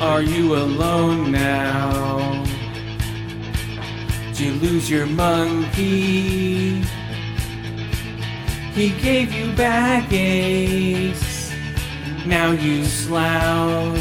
[0.00, 2.42] Are you alone now?
[4.28, 6.80] Did you lose your monkey?
[8.72, 11.12] He gave you backaches.
[12.24, 14.00] Now you slouch.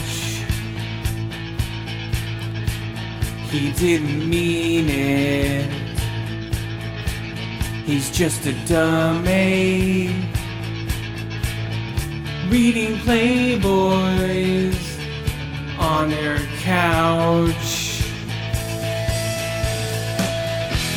[3.52, 5.70] He didn't mean it.
[7.86, 10.16] He's just a dummy.
[12.48, 14.89] Reading Playboys
[15.90, 18.04] on your couch.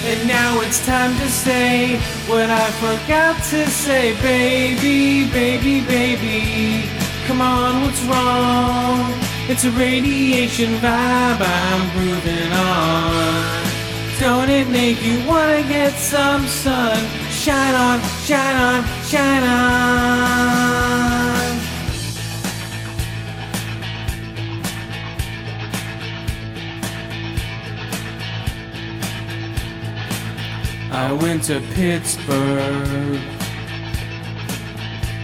[0.04, 1.96] And now it's time to say
[2.28, 6.88] what I forgot to say, baby, baby, baby.
[7.26, 8.98] Come on, what's wrong?
[9.48, 13.62] It's a radiation vibe I'm grooving on.
[14.20, 16.98] Don't it make you wanna get some sun?
[17.30, 20.71] Shine on, shine on, shine on.
[30.94, 33.18] I went to Pittsburgh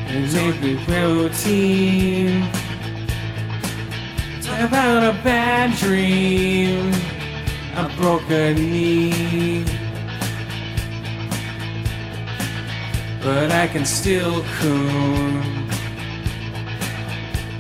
[0.08, 2.48] and made me protein.
[4.40, 6.90] Talk about a bad dream.
[7.76, 7.86] A
[8.54, 9.62] knee.
[13.22, 15.68] But I can still coon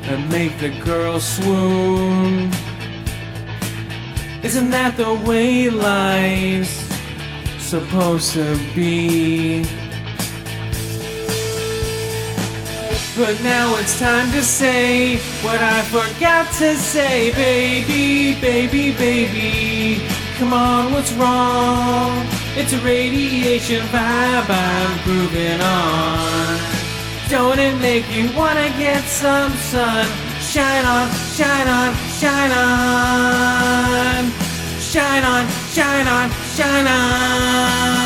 [0.04, 2.50] and make the girl swoon.
[4.42, 6.87] Isn't that the way life's
[7.68, 9.62] supposed to be?
[13.14, 20.08] But now it's time to say what I forgot to say, baby, baby, baby.
[20.38, 22.26] Come on, what's wrong?
[22.56, 26.58] It's a radiation vibe I'm grooving on.
[27.28, 30.06] Don't it make you wanna get some sun?
[30.40, 34.24] Shine on, shine on, shine on.
[34.80, 35.46] Shine on,
[35.76, 37.97] shine on, shine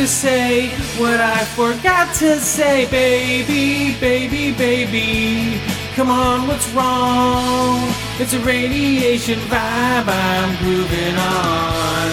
[0.00, 5.60] to say what I forgot to say, baby, baby, baby.
[5.94, 7.92] Come on, what's wrong?
[8.18, 12.10] It's a radiation vibe I'm grooving on.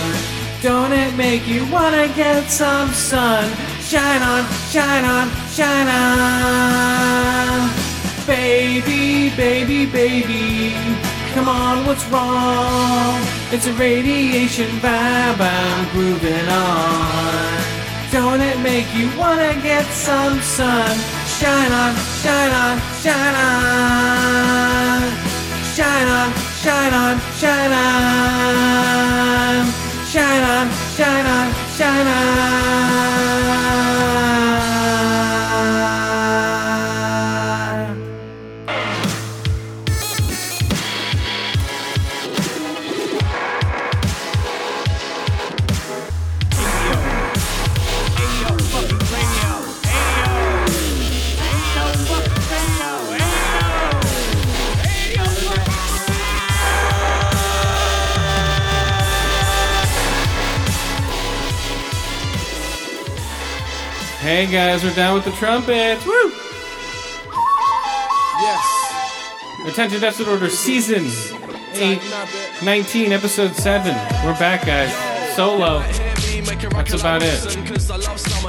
[0.62, 3.50] Don't it make you wanna get some sun?
[3.80, 7.70] Shine on, shine on, shine on.
[8.28, 10.76] Baby, baby, baby.
[11.34, 13.22] Come on, what's wrong?
[13.54, 17.77] It's a radiation vibe I'm grooving on.
[18.12, 20.98] Don't it make you wanna get some sun?
[21.40, 25.02] Shine on, shine on, shine on.
[25.76, 28.87] Shine on, shine on, shine on.
[64.38, 66.06] Hey guys, we're down with the trumpets.
[66.06, 66.32] Woo!
[68.40, 68.62] Yes.
[69.66, 71.08] Attention Deficit Order Season
[71.74, 72.00] 8,
[72.64, 73.96] 19, Episode 7.
[74.24, 74.94] We're back, guys.
[75.36, 75.80] Solo.
[75.80, 77.40] That's about it.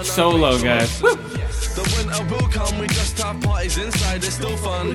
[0.05, 1.01] Solo, guys.
[1.01, 1.17] Woo!
[1.17, 4.95] The winter will come, we just have parties inside, it's still fun.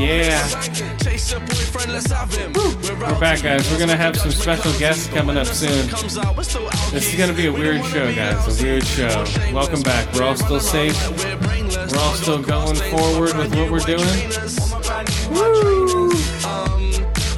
[0.00, 0.91] Yeah.
[1.32, 2.52] Chase your boyfriend, let's have him.
[2.52, 3.70] We're back, guys.
[3.70, 5.88] We're gonna have some special guests coming up soon.
[5.88, 6.92] Comes out, we're still out.
[6.92, 8.60] This is gonna be a weird show, guys.
[8.60, 9.24] A weird show.
[9.52, 10.12] Welcome back.
[10.12, 10.94] We're all still safe.
[11.24, 14.02] We're all still going forward with what we're doing.
[16.44, 16.82] Um,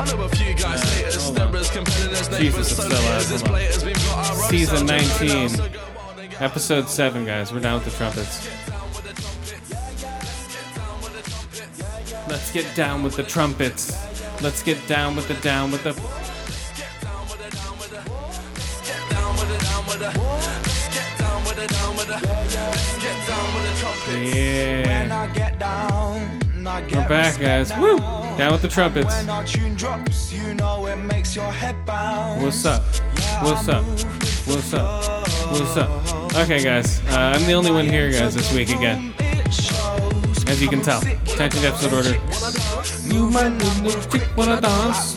[0.00, 2.94] I know a few guys hate us, they're as compelling as they Jesus, for it's
[2.94, 3.23] still out.
[3.23, 3.49] This Hold on.
[3.50, 5.49] player's been got our Season 19.
[5.50, 7.52] so go on and get Episode 7, guys.
[7.52, 8.49] We're down with the trumpets.
[12.55, 13.91] Get down with the trumpets.
[14.41, 15.93] Let's get down with the down with the.
[24.15, 25.27] Yeah.
[25.35, 27.77] Get down, get We're back, guys.
[27.77, 27.99] Woo!
[28.39, 29.06] Down with the trumpets.
[29.06, 32.41] When our tune drops, you know it makes your head bounce.
[32.41, 32.85] What's up?
[33.43, 33.85] What's up?
[34.47, 35.29] What's up?
[35.51, 36.35] What's up?
[36.37, 37.01] Okay, guys.
[37.09, 39.12] Uh, I'm the only one here, guys, this week again.
[40.46, 41.00] As you can tell.
[41.00, 42.14] Attention episode order.
[43.12, 45.17] You might wanna dance.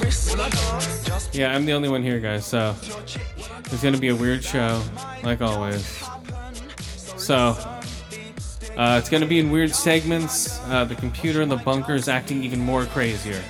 [1.34, 2.46] Yeah, I'm the only one here, guys.
[2.46, 2.76] So
[3.72, 4.82] it's gonna be a weird show,
[5.24, 5.86] like always.
[7.18, 7.58] So
[8.78, 10.60] uh, it's gonna be in weird segments.
[10.66, 13.44] Uh, the computer in the bunker is acting even more crazier.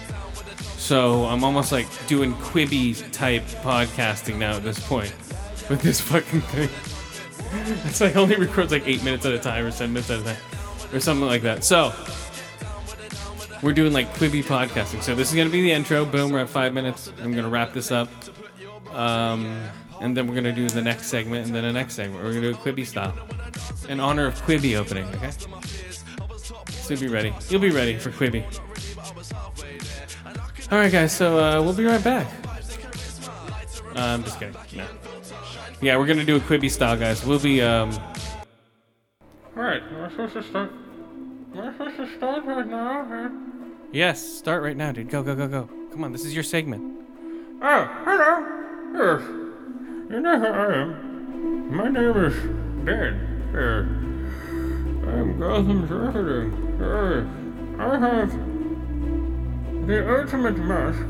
[0.78, 5.14] So I'm almost like doing Quibi type podcasting now at this point
[5.70, 6.70] with this fucking thing.
[7.86, 10.24] It's like only records like eight minutes at a time or seven minutes at a
[10.24, 10.38] time
[10.94, 11.64] or something like that.
[11.64, 11.94] So
[13.62, 15.02] we're doing like Quibi podcasting.
[15.02, 16.06] So this is gonna be the intro.
[16.06, 17.12] Boom, we're at five minutes.
[17.22, 18.10] I'm gonna wrap this up.
[18.94, 19.62] Um,
[20.02, 22.24] and then we're gonna do the next segment and then the next segment.
[22.24, 23.14] We're gonna do a Quibi style
[23.90, 25.06] in honor of Quibi opening.
[25.16, 25.32] Okay.
[26.70, 27.34] So be ready.
[27.50, 28.44] You'll be ready for Quibi.
[30.72, 31.12] All right, guys.
[31.12, 32.28] So uh, we'll be right back.
[33.96, 34.56] Uh, I'm just kidding.
[34.76, 34.86] No.
[35.82, 37.26] Yeah, we're gonna do a Quibi style, guys.
[37.26, 37.92] We'll be um.
[39.58, 40.72] All right, we're supposed to start.
[41.56, 43.32] We're supposed to start right now.
[43.92, 45.10] Yes, start right now, dude.
[45.10, 45.68] Go, go, go, go.
[45.92, 47.02] Come on, this is your segment.
[47.64, 48.46] Oh, hello.
[48.94, 49.28] Yes.
[50.12, 51.76] You know who I am.
[51.76, 52.36] My name is
[52.86, 53.16] Ben.
[53.56, 53.82] Uh,
[55.10, 55.92] I'm Gotham's.
[55.92, 57.26] Uh,
[57.82, 58.30] I have
[59.88, 61.02] the ultimate mask.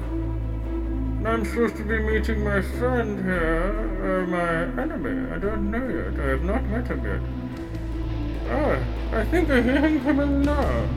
[1.27, 5.33] I'm supposed to be meeting my friend here, uh, my enemy.
[5.33, 6.17] I don't know yet.
[6.17, 7.46] I have not met him yet.
[8.49, 8.79] Ah,
[9.11, 10.87] I think I hear him coming now.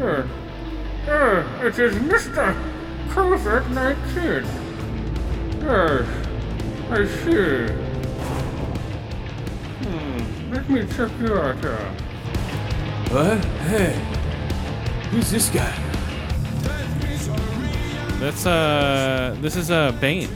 [0.00, 0.26] Uh,
[1.08, 2.54] uh, it is Mr.
[3.08, 4.44] COVID 19.
[5.62, 6.06] Yes,
[6.90, 7.72] I see.
[9.84, 11.64] Hmm, let me check you out.
[11.64, 11.78] Uh.
[13.10, 13.44] What?
[13.68, 13.94] Hey,
[15.10, 15.72] who's this guy?
[18.20, 20.28] That's uh, this is uh Bane.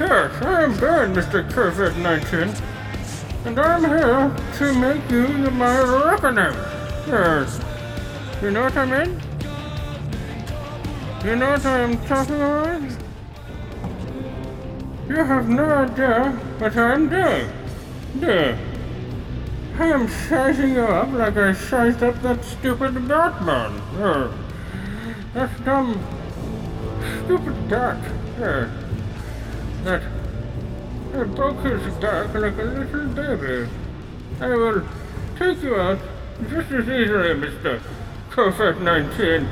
[0.00, 1.48] Yes, I am Ben, Mr.
[1.50, 2.65] COVID 19.
[3.46, 6.52] And I'm here to make you my reckoning.
[7.06, 7.60] Yes.
[8.42, 9.20] You know what I mean?
[11.24, 12.82] You know what I'm talking about?
[15.08, 17.48] You have no idea what I'm doing.
[18.18, 18.58] Do you?
[19.78, 23.80] I am sizing you up like I sized up that stupid Batman.
[23.96, 24.32] Yes.
[25.34, 26.04] That dumb,
[27.24, 27.98] stupid duck.
[28.40, 28.70] Yes.
[29.84, 30.02] That
[31.16, 33.70] His back like a little baby.
[34.38, 34.86] I will
[35.38, 35.98] take you out
[36.50, 37.80] just as easily, Mr.
[38.32, 39.48] COVID 19.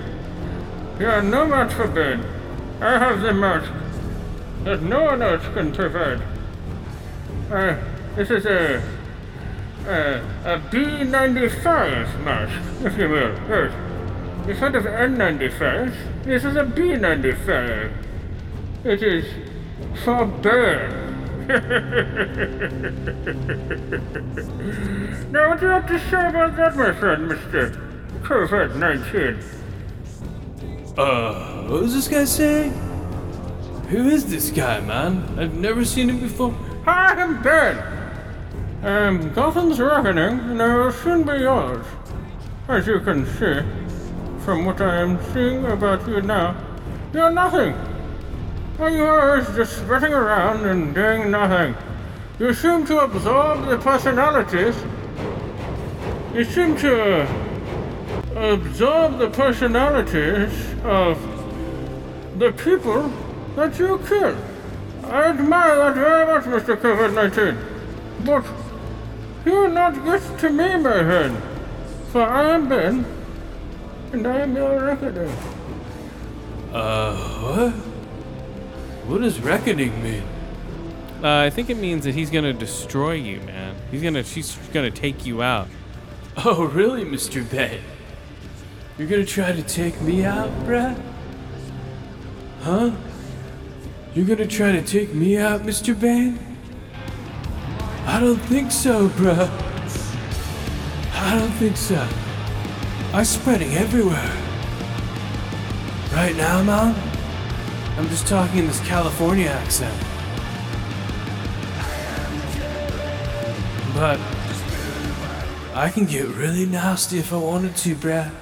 [1.00, 2.22] You are no match for Ben.
[2.82, 3.72] I have the mask
[4.64, 6.20] that no one else can provide.
[7.50, 7.76] Uh,
[8.14, 8.82] this is a,
[9.87, 13.34] a, a B95 mask, if you will.
[13.49, 13.72] Yes.
[14.46, 17.90] Instead of N95, this is a B95.
[18.84, 19.25] It is
[20.05, 21.13] for Ben.
[25.31, 27.76] Now, what do you have to say about that, my friend, Mr.
[28.23, 29.38] COVID 19?
[30.96, 32.73] Uh, what was this guy saying?
[33.91, 35.23] Who is this guy, man?
[35.38, 36.55] I've never seen him before.
[36.87, 37.79] I am Ben.
[38.82, 41.85] I'm Gotham's Reckoning, and I will soon be yours.
[42.69, 43.61] As you can see,
[44.45, 46.57] from what I am seeing about you now,
[47.12, 47.75] you're nothing.
[48.76, 51.76] All you are is just spreading around and doing nothing.
[52.40, 54.75] You seem to absorb the personalities.
[56.35, 57.23] You seem to
[58.35, 60.50] absorb the personalities
[60.83, 61.16] of
[62.40, 63.12] the people
[63.54, 64.37] that you kill.
[65.04, 66.76] I admire that very much, Mr.
[66.76, 67.57] COVID 19.
[68.25, 68.45] But
[69.47, 71.40] you not get to me, my friend.
[72.11, 73.07] For I am Ben,
[74.12, 75.37] and I am your reckoning.
[76.73, 77.94] Uh, what?
[79.06, 80.23] What does reckoning mean?
[81.23, 83.76] Uh, I think it means that he's gonna destroy you, man.
[83.90, 85.68] He's gonna, she's gonna take you out.
[86.38, 87.49] Oh, really, Mr.
[87.50, 87.80] Ben?
[88.99, 91.00] You're gonna try to take me out, bruh?
[92.61, 92.92] Huh?
[94.14, 95.99] You're gonna try to take me out, Mr.
[95.99, 96.38] Bane?
[98.06, 99.50] I don't think so, bruh.
[101.14, 102.06] I don't think so.
[103.12, 104.32] I'm spreading everywhere.
[106.12, 106.94] Right now, Mom,
[107.97, 109.95] I'm just talking in this California accent.
[113.95, 114.19] But
[115.75, 118.33] I can get really nasty if I wanted to, bruh.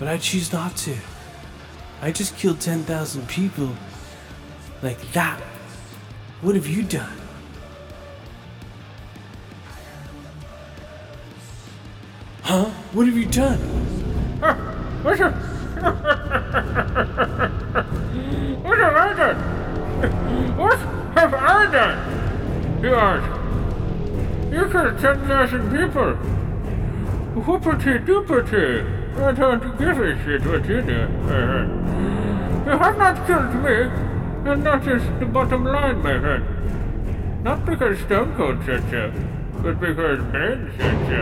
[0.00, 0.96] But I choose not to.
[2.02, 3.70] I just killed 10,000 people.
[4.82, 5.40] Like that.
[6.40, 7.16] What have you done?
[12.42, 12.64] Huh?
[12.92, 13.60] What have you done?
[18.78, 19.38] What have I done?
[20.56, 20.78] What
[21.16, 21.98] have I done?
[22.80, 23.28] You ask.
[24.52, 26.14] You killed 10,000 people.
[27.42, 28.84] Whoopity doopity.
[29.18, 30.78] I don't give a shit what you.
[30.78, 31.64] Uh-huh.
[32.70, 33.90] You have not killed me,
[34.48, 36.44] and that is the bottom line, my friend.
[37.42, 39.12] Not because Stone Cold said so,
[39.60, 41.20] but because Ben said so.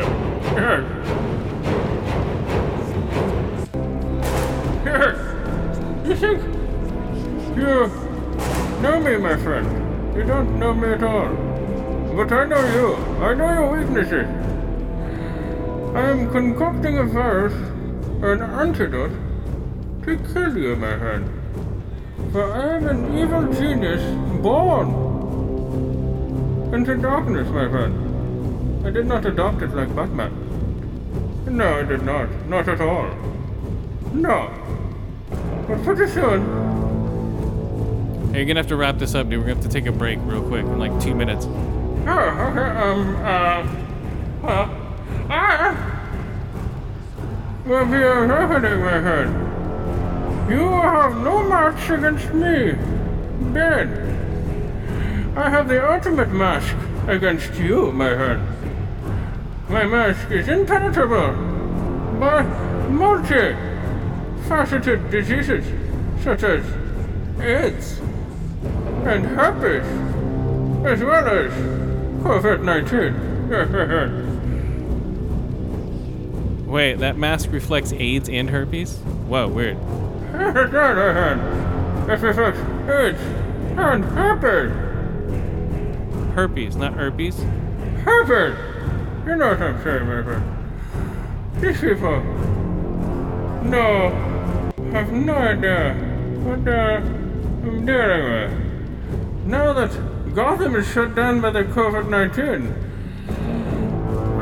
[4.85, 5.17] Yes.
[6.07, 6.56] You think
[7.57, 7.91] you
[8.83, 9.67] know me, my friend?
[10.17, 11.35] You don't know me at all.
[12.15, 12.95] But I know you.
[13.25, 14.27] I know your weaknesses.
[15.95, 17.55] I am concocting a virus,
[18.23, 19.13] an antidote,
[20.05, 21.31] to kill you, my friend.
[22.33, 24.03] For I am an evil genius
[24.43, 24.89] born
[26.75, 28.87] into darkness, my friend.
[28.87, 30.33] I did not adopt it like Batman.
[31.47, 32.29] No, I did not.
[32.47, 33.09] Not at all.
[34.13, 34.51] No.
[35.67, 36.43] But pretty soon,
[38.37, 39.39] Hey, you're gonna have to wrap this up, dude.
[39.39, 41.47] We're gonna have to take a break real quick in like two minutes.
[41.47, 43.67] Oh, um, uh,
[44.43, 44.71] well,
[45.31, 45.75] I
[47.65, 49.29] will be riveting my head.
[50.51, 52.73] You have no match against me,
[53.55, 53.89] Ben.
[55.35, 56.77] I have the ultimate mask
[57.09, 58.47] against you, my friend.
[59.71, 61.33] My mask is impenetrable
[62.21, 62.43] by
[62.91, 65.65] multi-faceted diseases
[66.23, 66.63] such as
[67.41, 68.03] AIDS
[69.07, 69.87] and herpes
[70.85, 71.51] as well as
[72.23, 73.15] COVID 19.
[76.77, 78.99] Wait, that mask reflects AIDS and herpes?
[79.29, 79.77] Whoa, weird.
[80.35, 80.73] It
[82.21, 82.59] reflects
[82.89, 83.21] AIDS
[83.79, 84.73] and herpes.
[86.35, 87.39] Herpes, not herpes.
[88.05, 88.55] Herpes!
[89.27, 90.45] You know what I'm saying, my friend.
[91.61, 92.21] These people
[93.65, 94.11] no
[94.93, 95.95] have no idea
[96.45, 98.66] what uh, I'm dealing with.
[99.47, 102.75] Now that Gotham is shut down by the COVID 19,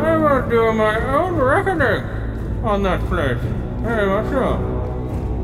[0.01, 3.39] I will do my own reckoning on that place.
[3.83, 4.57] Very much so.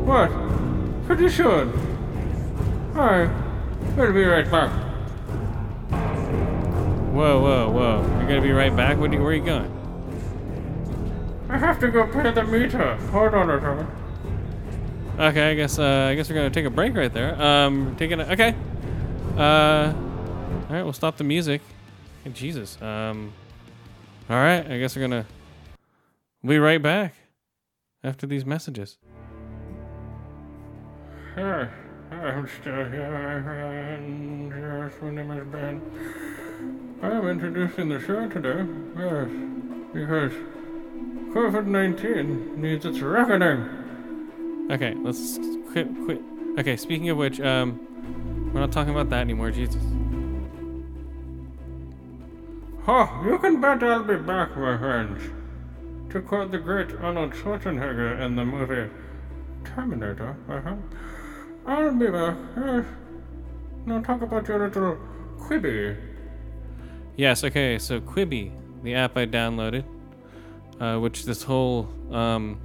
[0.06, 0.30] But,
[1.06, 1.72] pretty soon,
[2.94, 3.28] I
[3.98, 4.70] will be right back.
[7.12, 8.00] Whoa, whoa, whoa.
[8.16, 8.96] You're gonna be right back?
[8.96, 9.70] What you, where are you going?
[11.50, 12.96] I have to go pay the meter.
[13.12, 13.88] Hold on a second.
[15.20, 17.38] Okay, I guess uh, I guess we're gonna take a break right there.
[17.42, 18.54] Um, taking a, okay.
[19.36, 19.94] Uh,
[20.68, 21.62] all right, we'll stop the music.
[22.24, 22.80] Hey, Jesus.
[22.82, 23.32] Um,
[24.28, 25.26] all right, I guess we're gonna
[26.42, 27.14] we'll be right back
[28.04, 28.98] after these messages.
[31.34, 31.68] Hi,
[32.12, 34.52] I'm still here, friend.
[34.54, 35.80] Yes, my name is Ben.
[37.02, 39.28] I am introducing the show today, yes,
[39.94, 40.32] because
[41.32, 44.68] COVID 19 needs its reckoning.
[44.70, 45.38] Okay, let's
[45.72, 45.88] quit.
[46.04, 46.20] Quit.
[46.58, 47.86] Okay, speaking of which, um,
[48.52, 49.50] we're not talking about that anymore.
[49.50, 49.82] Jesus.
[52.86, 55.22] Oh, you can bet I'll be back, my friends.
[56.10, 58.90] To quote the great Arnold Schwarzenegger in the movie
[59.64, 60.74] Terminator, uh-huh.
[61.66, 62.84] I'll be back, yes.
[63.86, 64.98] Now talk about your little
[65.38, 65.96] Quibi.
[67.16, 67.44] Yes.
[67.44, 67.78] Okay.
[67.78, 68.52] So Quibi,
[68.82, 69.84] the app I downloaded,
[70.80, 72.58] uh, which this whole um,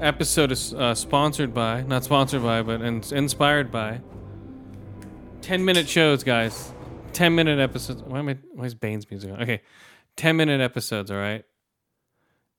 [0.00, 4.00] episode is uh, sponsored by, not sponsored by, but in- inspired by.
[5.40, 6.72] Ten minute shows, guys.
[7.12, 8.02] Ten minute episodes.
[8.02, 8.38] Why am I?
[8.52, 9.42] Why is Bane's music on?
[9.42, 9.62] Okay,
[10.16, 11.10] ten minute episodes.
[11.10, 11.44] All right.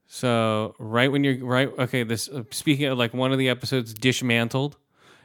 [0.07, 2.03] So right when you're right, okay.
[2.03, 4.77] This uh, speaking of like one of the episodes, dismantled.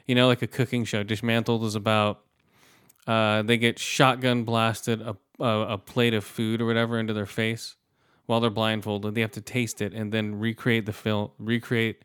[0.05, 1.03] You know, like a cooking show.
[1.03, 2.21] Dismantled is about
[3.07, 7.25] uh, they get shotgun blasted a, a a plate of food or whatever into their
[7.25, 7.75] face
[8.25, 9.15] while they're blindfolded.
[9.15, 12.03] They have to taste it and then recreate the film, recreate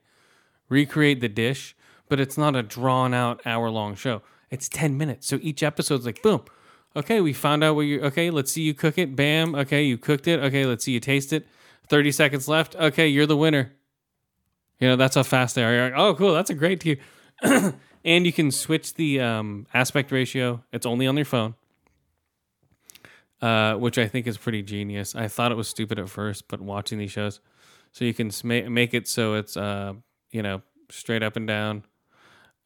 [0.69, 1.75] recreate the dish.
[2.09, 4.23] But it's not a drawn out hour long show.
[4.51, 5.27] It's ten minutes.
[5.27, 6.43] So each episode's like boom.
[6.97, 8.01] Okay, we found out what you.
[8.01, 9.15] Okay, let's see you cook it.
[9.15, 9.55] Bam.
[9.55, 10.41] Okay, you cooked it.
[10.41, 11.47] Okay, let's see you taste it.
[11.89, 12.75] Thirty seconds left.
[12.77, 13.73] Okay, you're the winner.
[14.81, 15.73] You know that's how fast they are.
[15.73, 16.33] You're like, oh, cool.
[16.33, 16.99] That's a great team.
[17.43, 20.63] and you can switch the um, aspect ratio.
[20.73, 21.55] It's only on your phone,
[23.41, 25.15] uh, which I think is pretty genius.
[25.15, 27.41] I thought it was stupid at first, but watching these shows,
[27.93, 29.95] so you can make it so it's uh,
[30.31, 31.85] you know straight up and down,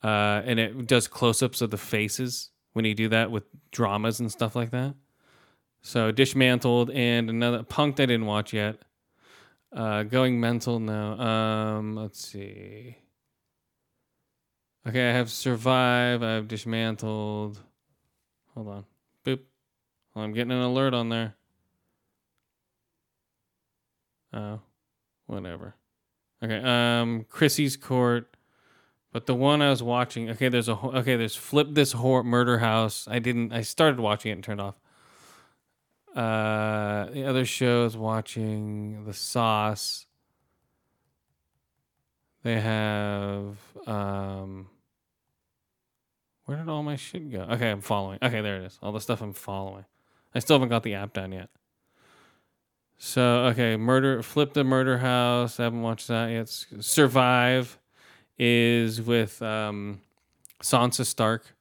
[0.02, 4.30] uh, and it does close-ups of the faces when you do that with dramas and
[4.30, 4.94] stuff like that.
[5.82, 8.76] So dismantled and another punked I didn't watch yet.
[9.74, 11.18] Uh, going mental now.
[11.18, 12.96] Um, let's see.
[14.86, 16.22] Okay, I have survive.
[16.22, 17.58] I have dismantled.
[18.54, 18.84] Hold on.
[19.24, 19.40] Boop.
[20.14, 21.34] Well, I'm getting an alert on there.
[24.32, 24.60] Oh,
[25.26, 25.74] whatever.
[26.42, 26.60] Okay.
[26.62, 28.36] Um, Chrissy's court.
[29.12, 33.06] But the one I was watching, okay, there's a okay, there's Flip This Murder House.
[33.10, 33.52] I didn't.
[33.52, 34.80] I started watching it and turned off.
[36.16, 40.06] Uh, the other shows watching The Sauce.
[42.42, 44.68] They have um.
[46.46, 47.42] Where did all my shit go?
[47.42, 48.18] Okay, I'm following.
[48.22, 48.78] Okay, there it is.
[48.82, 49.84] All the stuff I'm following.
[50.34, 51.50] I still haven't got the app done yet.
[52.98, 54.22] So okay, murder.
[54.22, 55.58] Flip the Murder House.
[55.58, 56.48] I haven't watched that yet.
[56.48, 57.78] Survive
[58.38, 60.00] is with um,
[60.62, 61.56] Sansa Stark.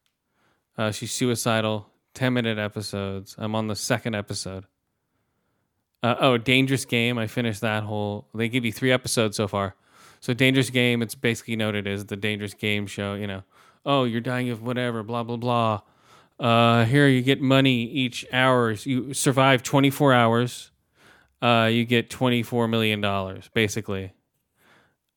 [0.78, 1.88] Uh, she's suicidal.
[2.14, 3.36] 10 minute episodes.
[3.38, 4.66] I'm on the second episode.
[6.04, 7.18] Uh, oh, Dangerous Game.
[7.18, 8.28] I finished that whole.
[8.34, 9.76] They give you three episodes so far.
[10.20, 13.14] So, Dangerous Game, it's basically noted as the Dangerous Game show.
[13.14, 13.44] You know,
[13.86, 15.82] oh, you're dying of whatever, blah, blah, blah.
[16.42, 18.72] Uh, here, you get money each hour.
[18.72, 20.72] You survive 24 hours.
[21.42, 24.14] Uh, you get $24 million, basically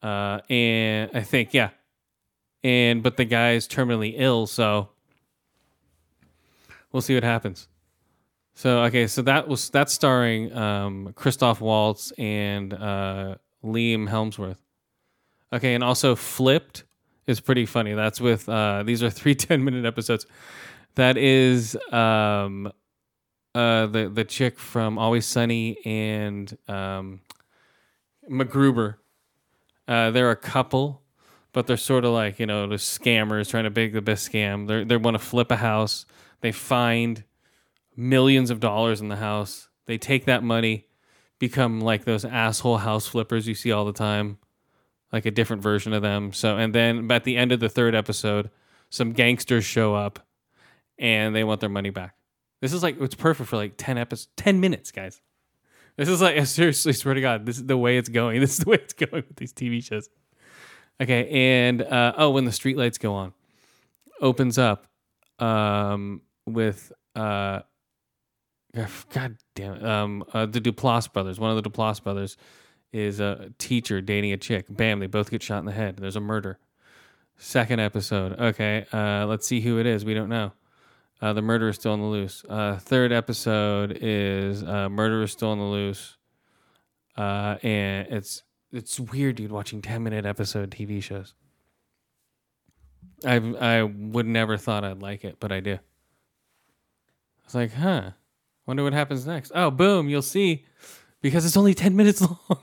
[0.05, 1.71] uh, and I think yeah,
[2.63, 4.91] and but the guy's terminally ill, so
[6.93, 7.69] we'll see what happens.
[8.53, 14.59] So okay, so that was that's starring um, Christoph Waltz and uh, Liam Hemsworth.
[15.55, 16.85] Okay, and also Flipped
[17.27, 17.95] is pretty funny.
[17.95, 20.27] That's with uh, these are three 10 minute episodes.
[20.97, 22.73] That is um,
[23.55, 27.21] uh, the the chick from Always Sunny and um,
[28.31, 28.97] MacGruber.
[29.87, 31.03] Uh, they're a couple,
[31.53, 34.67] but they're sort of like you know the scammers trying to make the best scam.
[34.67, 36.07] They they want to flip a house.
[36.41, 37.25] They find
[37.97, 39.69] millions of dollars in the house.
[39.87, 40.87] They take that money,
[41.39, 44.39] become like those asshole house flippers you see all the time,
[45.13, 46.33] like a different version of them.
[46.33, 48.51] So and then at the end of the third episode,
[48.91, 50.27] some gangsters show up,
[50.99, 52.15] and they want their money back.
[52.61, 55.21] This is like it's perfect for like ten episodes, ten minutes, guys.
[55.97, 58.41] This is like I seriously swear to God, this is the way it's going.
[58.41, 60.09] This is the way it's going with these TV shows.
[61.01, 63.33] Okay, and uh, oh, when the streetlights go on,
[64.21, 64.87] opens up
[65.41, 67.61] um, with uh,
[69.13, 71.39] God damn it, um, uh, the Duplass brothers.
[71.39, 72.37] One of the Duplass brothers
[72.93, 74.67] is a teacher dating a chick.
[74.69, 75.97] Bam, they both get shot in the head.
[75.97, 76.59] There's a murder.
[77.37, 78.39] Second episode.
[78.39, 80.05] Okay, uh, let's see who it is.
[80.05, 80.53] We don't know.
[81.21, 82.45] Uh, the murderer is still on the loose.
[82.49, 86.17] Uh, third episode is uh, murderer is still on the loose.
[87.17, 91.35] Uh, and it's it's weird, dude, watching ten minute episode TV shows.
[93.25, 95.79] I I would never thought I'd like it, but I do.
[97.45, 98.11] It's like, huh?
[98.67, 99.53] Wonder what happens next.
[99.55, 100.09] Oh, boom!
[100.09, 100.65] You'll see,
[101.21, 102.59] because it's only ten minutes long,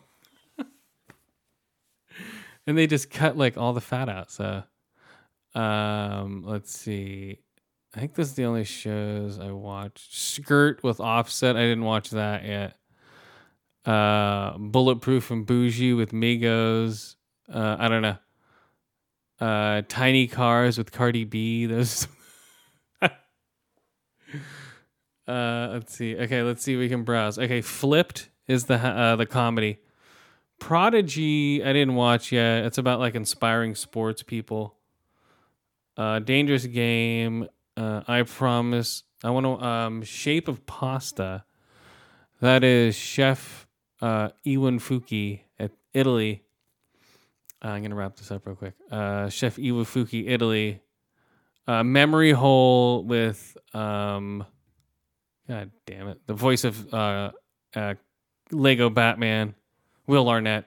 [2.68, 4.32] and they just cut like all the fat out.
[4.32, 4.64] So,
[5.56, 7.40] um, let's see.
[7.94, 10.14] I think this is the only shows I watched.
[10.14, 11.58] Skrrt with Offset.
[11.58, 12.78] I didn't watch that yet.
[13.86, 17.16] Uh, Bulletproof and Bougie with Migos.
[17.52, 18.18] Uh, I don't know.
[19.40, 21.66] Uh, Tiny Cars with Cardi B.
[21.68, 22.08] Those.
[23.02, 23.10] uh,
[25.28, 26.16] let's see.
[26.16, 26.74] Okay, let's see.
[26.76, 27.38] if We can browse.
[27.38, 29.80] Okay, Flipped is the uh, the comedy.
[30.60, 31.62] Prodigy.
[31.64, 32.66] I didn't watch yet.
[32.66, 34.76] It's about like inspiring sports people.
[35.98, 37.50] Uh, Dangerous Game.
[37.78, 39.04] Uh, I promise.
[39.24, 41.44] I want to um, Shape of Pasta.
[42.42, 43.68] That is Chef
[44.02, 46.44] uh, Evan Funke at Italy.
[47.64, 48.74] Uh, I'm gonna wrap this up real quick.
[48.90, 50.82] Uh, Chef Evan Funke, Italy.
[51.68, 54.44] Uh, Memory Hole with um,
[55.48, 57.32] God damn it, the voice of uh,
[57.76, 57.94] uh,
[58.52, 59.56] Lego Batman,
[60.08, 60.66] Will Arnett.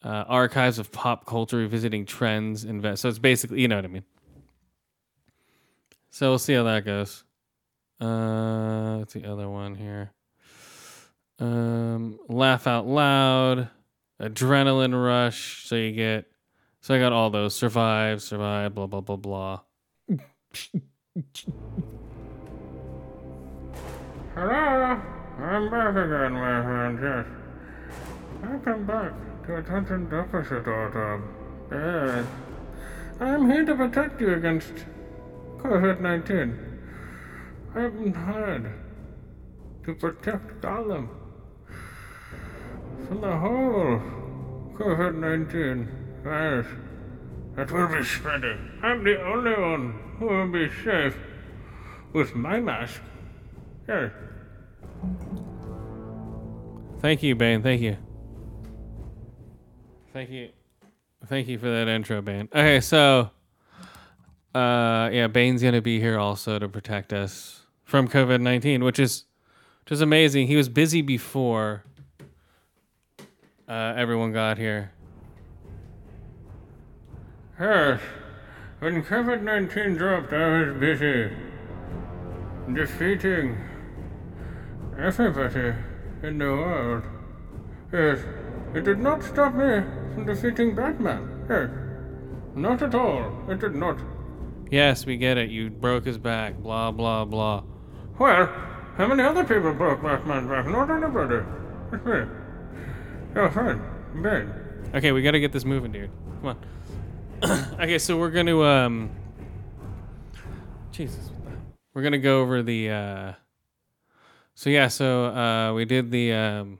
[0.00, 2.64] Uh, archives of pop culture revisiting trends.
[2.64, 3.02] Invest.
[3.02, 4.04] So it's basically, you know what I mean.
[6.18, 7.22] So we'll see how that goes.
[8.00, 10.10] Uh, what's the other one here?
[11.38, 13.68] Um, laugh out loud,
[14.20, 15.64] adrenaline rush.
[15.64, 16.26] So you get,
[16.80, 19.60] so I got all those survive, survive, blah blah blah blah.
[24.34, 25.00] Hello,
[25.38, 26.98] I'm back again, my friend.
[27.00, 27.26] Yes,
[28.42, 29.12] welcome back
[29.46, 31.22] to Attention Deficit Auto.
[31.70, 32.26] Yes,
[33.20, 34.84] I'm here to protect you against
[35.58, 36.58] COVID-19.
[37.74, 38.72] I've been hired
[39.84, 41.10] to protect Gotham
[43.06, 44.00] from the whole
[44.74, 46.66] COVID-19 virus
[47.56, 48.70] that will be spreading.
[48.82, 51.16] I'm the only one who will be safe
[52.12, 53.00] with my mask.
[53.88, 54.12] Yes.
[57.00, 57.62] Thank you, Bane.
[57.62, 57.96] Thank you.
[60.12, 60.50] Thank you.
[61.26, 62.48] Thank you for that intro, Bane.
[62.52, 63.30] Okay, so
[64.54, 69.24] uh yeah, Bane's gonna be here also to protect us from COVID nineteen, which is
[69.84, 70.46] which is amazing.
[70.46, 71.84] He was busy before
[73.68, 74.92] uh everyone got here.
[77.60, 78.00] Yes.
[78.78, 81.30] When COVID 19 dropped, I was busy
[82.72, 83.58] defeating
[84.96, 85.74] everybody
[86.22, 87.02] in the world.
[87.92, 88.20] Yes.
[88.74, 89.82] It did not stop me
[90.14, 91.46] from defeating Batman.
[91.50, 91.70] Yes.
[92.54, 93.32] Not at all.
[93.48, 93.98] It did not.
[94.70, 95.50] Yes, we get it.
[95.50, 96.56] You broke his back.
[96.56, 97.62] Blah, blah, blah.
[98.18, 98.46] Well,
[98.96, 100.66] how many other people broke Batman's back?
[100.66, 101.44] Not anybody.
[101.92, 102.24] It's me.
[103.34, 103.80] Your friend,
[104.22, 104.52] Ben.
[104.94, 106.10] Okay, we gotta get this moving, dude.
[106.42, 106.56] Come
[107.42, 107.74] on.
[107.80, 109.10] okay, so we're gonna um.
[110.90, 111.30] Jesus,
[111.94, 112.90] we're gonna go over the.
[112.90, 113.32] uh
[114.54, 116.78] So yeah, so uh we did the um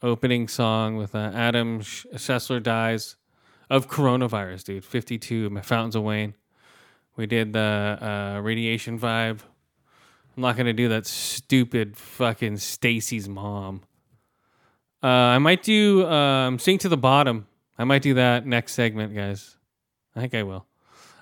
[0.00, 3.16] opening song with uh, Adam Sh- Schessler dies
[3.68, 4.84] of coronavirus, dude.
[4.84, 6.34] Fifty-two, my Fountains of Wayne.
[7.16, 7.98] We did the
[8.38, 9.40] uh, radiation vibe.
[10.36, 13.82] I'm not gonna do that stupid fucking Stacy's mom.
[15.02, 17.46] Uh, I might do um, sink to the bottom.
[17.76, 19.56] I might do that next segment, guys.
[20.14, 20.66] I think I will.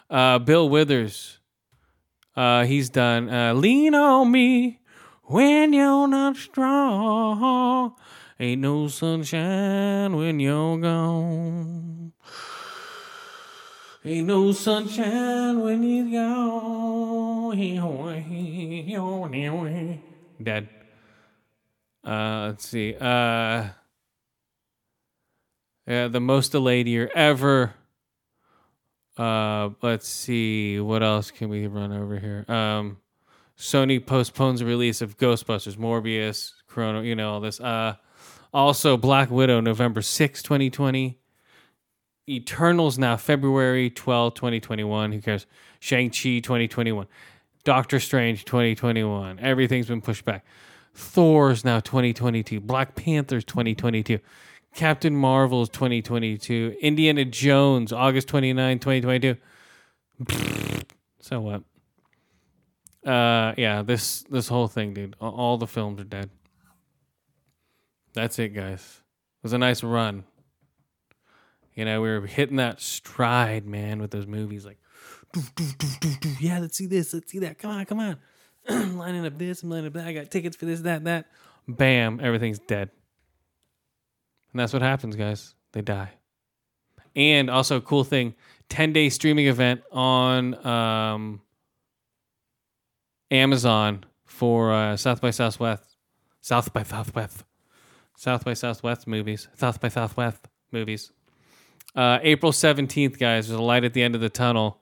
[0.09, 1.38] Uh, Bill Withers.
[2.37, 3.29] Uh, he's done.
[3.29, 4.81] Uh, Lean on me
[5.24, 7.94] when you're not strong.
[8.38, 11.99] Ain't no sunshine when you're gone.
[14.02, 17.58] Ain't no sunshine when he's gone.
[20.42, 20.68] Dead.
[22.02, 22.94] Uh, let's see.
[22.98, 23.68] Uh,
[25.86, 27.74] yeah, the most delayed year ever.
[29.18, 30.80] Uh, let's see.
[30.80, 32.46] What else can we run over here?
[32.48, 32.96] Um,
[33.58, 37.60] Sony postpones the release of Ghostbusters, Morbius, Chrono, you know, all this.
[37.60, 37.96] Uh,
[38.54, 41.19] also, Black Widow, November sixth, 2020.
[42.28, 45.12] Eternals now, February twelfth, 2021.
[45.12, 45.46] Who cares?
[45.80, 47.06] Shang-Chi, 2021.
[47.64, 49.38] Doctor Strange, 2021.
[49.40, 50.44] Everything's been pushed back.
[50.94, 52.61] Thor's now 2022.
[52.61, 54.18] Black Panther's 2022.
[54.74, 56.76] Captain Marvel's 2022.
[56.80, 59.37] Indiana Jones, August 29, 2022.
[61.20, 61.62] so what?
[63.04, 65.16] Uh, yeah, this this whole thing, dude.
[65.20, 66.30] All the films are dead.
[68.12, 69.00] That's it, guys.
[69.38, 70.24] It was a nice run.
[71.81, 74.66] You know, we were hitting that stride, man, with those movies.
[74.66, 74.77] Like,
[75.33, 76.38] doof, doof, doof.
[76.38, 77.59] yeah, let's see this, let's see that.
[77.59, 78.19] Come on, come on.
[78.69, 80.07] I'm lining up this, I'm lining up that.
[80.07, 81.29] I got tickets for this, that, that.
[81.66, 82.90] Bam, everything's dead.
[84.53, 85.55] And that's what happens, guys.
[85.73, 86.11] They die.
[87.16, 88.35] And also, cool thing
[88.69, 91.40] 10 day streaming event on um,
[93.31, 95.97] Amazon for uh, South by Southwest.
[96.43, 97.43] South by Southwest.
[98.19, 99.49] South by Southwest movies.
[99.57, 101.11] South by Southwest movies.
[101.94, 103.48] Uh, April 17th, guys.
[103.48, 104.79] There's a light at the end of the tunnel.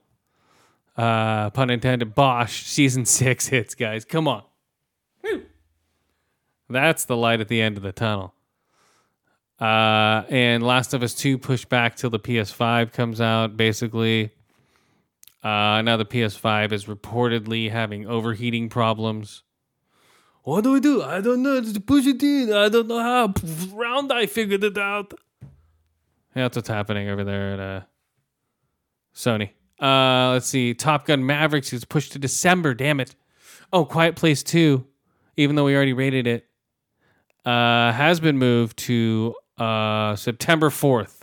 [0.95, 2.13] Uh, pun intended.
[2.13, 4.05] Bosch season six hits, guys.
[4.05, 4.43] Come on.
[5.23, 5.43] Woo.
[6.69, 8.33] That's the light at the end of the tunnel.
[9.59, 14.31] Uh, and Last of Us 2 pushed back till the PS5 comes out, basically.
[15.43, 19.43] Uh, now the PS5 is reportedly having overheating problems.
[20.43, 21.01] What do we do?
[21.01, 21.61] I don't know.
[21.61, 22.51] Just push it in.
[22.53, 23.33] I don't know how.
[23.73, 25.13] Round I figured it out.
[26.35, 27.81] That's what's happening over there at uh,
[29.13, 29.51] Sony.
[29.81, 30.73] Uh, let's see.
[30.73, 32.73] Top Gun Mavericks is pushed to December.
[32.73, 33.15] Damn it.
[33.71, 34.85] Oh, Quiet Place 2,
[35.37, 36.47] even though we already rated it,
[37.45, 41.21] uh, has been moved to uh, September 4th.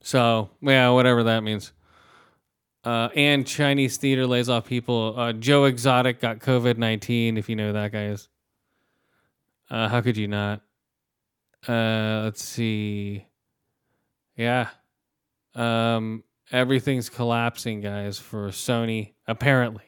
[0.00, 1.72] So, yeah, whatever that means.
[2.84, 5.14] Uh, and Chinese theater lays off people.
[5.18, 8.28] Uh, Joe Exotic got COVID 19, if you know who that guy is.
[9.70, 10.62] Uh, how could you not?
[11.66, 13.26] Uh, let's see.
[14.36, 14.68] Yeah.
[15.54, 19.84] Um, everything's collapsing, guys, for Sony, apparently.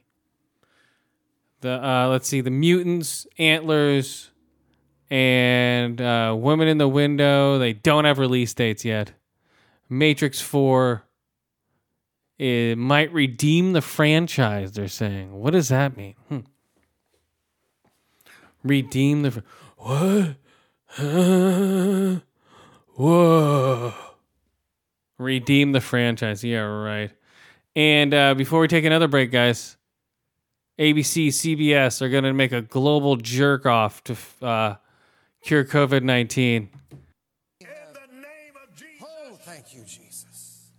[1.61, 4.31] The uh, let's see, the mutants, antlers,
[5.11, 7.59] and uh, women in the window.
[7.59, 9.13] They don't have release dates yet.
[9.89, 11.05] Matrix Four.
[12.39, 14.73] It might redeem the franchise.
[14.73, 15.35] They're saying.
[15.35, 16.15] What does that mean?
[16.29, 16.39] Hmm.
[18.65, 19.31] Redeem the.
[19.31, 19.41] Fr-
[19.77, 20.37] what?
[20.93, 22.17] Huh?
[22.95, 23.95] Whoa.
[25.19, 26.43] Redeem the franchise.
[26.43, 27.11] Yeah, right.
[27.77, 29.77] And uh, before we take another break, guys,
[30.79, 34.75] ABC, CBS are going to make a global jerk off to uh,
[35.43, 36.69] cure COVID 19.
[37.61, 39.03] In the name of Jesus.
[39.03, 40.71] Oh, thank you, Jesus.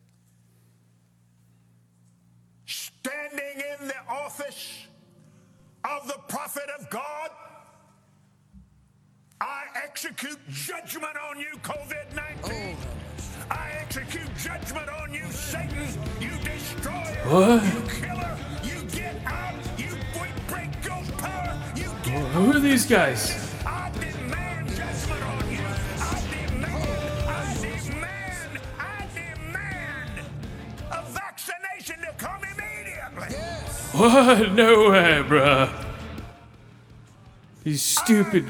[2.65, 4.85] Standing in the office
[5.83, 7.40] of the prophet of God, I
[9.91, 12.77] execute judgment on you, COVID 19.
[12.79, 13.53] Oh.
[13.53, 15.85] I execute judgment on you, Satan.
[16.17, 17.17] You destroyer.
[17.27, 17.63] What?
[17.65, 18.37] You killer.
[18.63, 19.53] You get out.
[19.77, 19.89] You
[20.47, 21.61] break your power.
[21.75, 23.49] You get well, Who are these guys?
[33.93, 34.53] What?
[34.53, 35.85] No way, bruh.
[37.63, 38.49] These stupid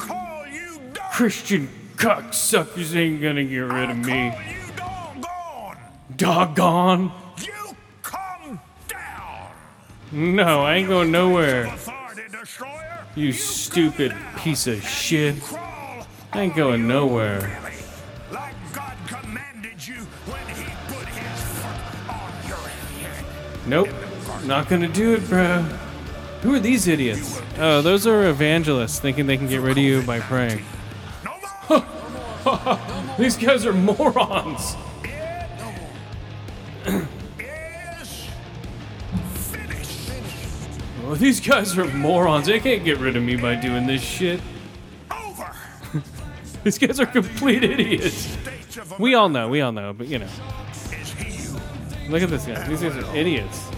[1.21, 4.33] Christian cocksuckers ain't gonna get rid of me.
[6.15, 7.11] Doggone.
[7.43, 9.51] You come down.
[10.11, 11.77] No, I ain't going nowhere.
[13.13, 15.35] You stupid piece of shit.
[16.33, 17.59] I ain't going nowhere.
[18.31, 23.25] like God commanded you when he put his foot on your head.
[23.67, 23.89] Nope.
[24.45, 25.61] Not gonna do it, bro.
[26.41, 27.39] Who are these idiots?
[27.59, 30.65] Oh, those are evangelists thinking they can get rid of you by praying.
[33.17, 34.75] These guys are morons.
[36.85, 37.07] Well,
[41.05, 42.47] oh, these guys are morons.
[42.47, 44.41] They can't get rid of me by doing this shit.
[45.11, 45.53] Over.
[46.63, 48.35] These guys are complete idiots.
[48.97, 50.27] We all know, we all know, but you know.
[50.27, 51.25] America is he
[52.05, 52.67] who Look at this guy.
[52.67, 53.69] These guys are idiots.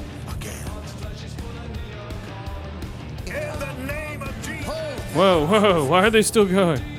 [3.26, 4.68] In the name of Jesus,
[5.14, 6.93] Whoa, whoa, why are they still going?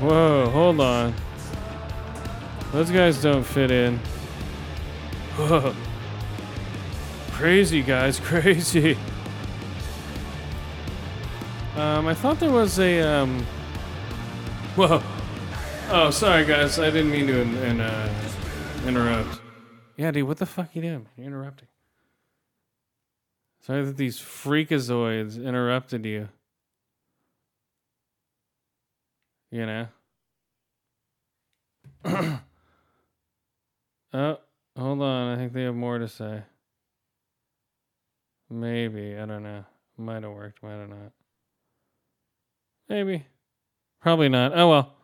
[0.00, 1.14] Whoa, hold on.
[2.72, 3.98] Those guys don't fit in.
[5.36, 5.74] Whoa.
[7.32, 8.96] Crazy, guys, crazy.
[11.76, 13.42] Um, I thought there was a, um.
[14.74, 15.02] Whoa.
[15.90, 16.78] Oh, sorry, guys.
[16.78, 18.12] I didn't mean to in, in, uh,
[18.86, 19.40] interrupt.
[19.96, 21.06] Yeah, dude, what the fuck you doing?
[21.16, 21.68] You're interrupting.
[23.60, 26.28] Sorry that these freakazoids interrupted you.
[29.50, 29.86] You know?
[34.14, 34.38] oh,
[34.76, 35.34] hold on.
[35.34, 36.42] I think they have more to say.
[38.48, 39.16] Maybe.
[39.16, 39.64] I don't know.
[39.98, 40.62] Might have worked.
[40.62, 41.12] Might have not.
[42.88, 43.26] Maybe.
[44.00, 44.56] Probably not.
[44.56, 44.94] Oh well.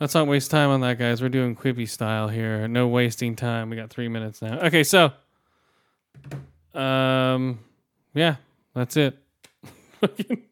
[0.00, 1.20] Let's not waste time on that, guys.
[1.20, 2.66] We're doing Quibi style here.
[2.66, 3.68] No wasting time.
[3.68, 4.58] We got three minutes now.
[4.60, 5.12] Okay, so.
[6.74, 7.58] Um.
[8.14, 8.36] Yeah,
[8.74, 9.18] that's it.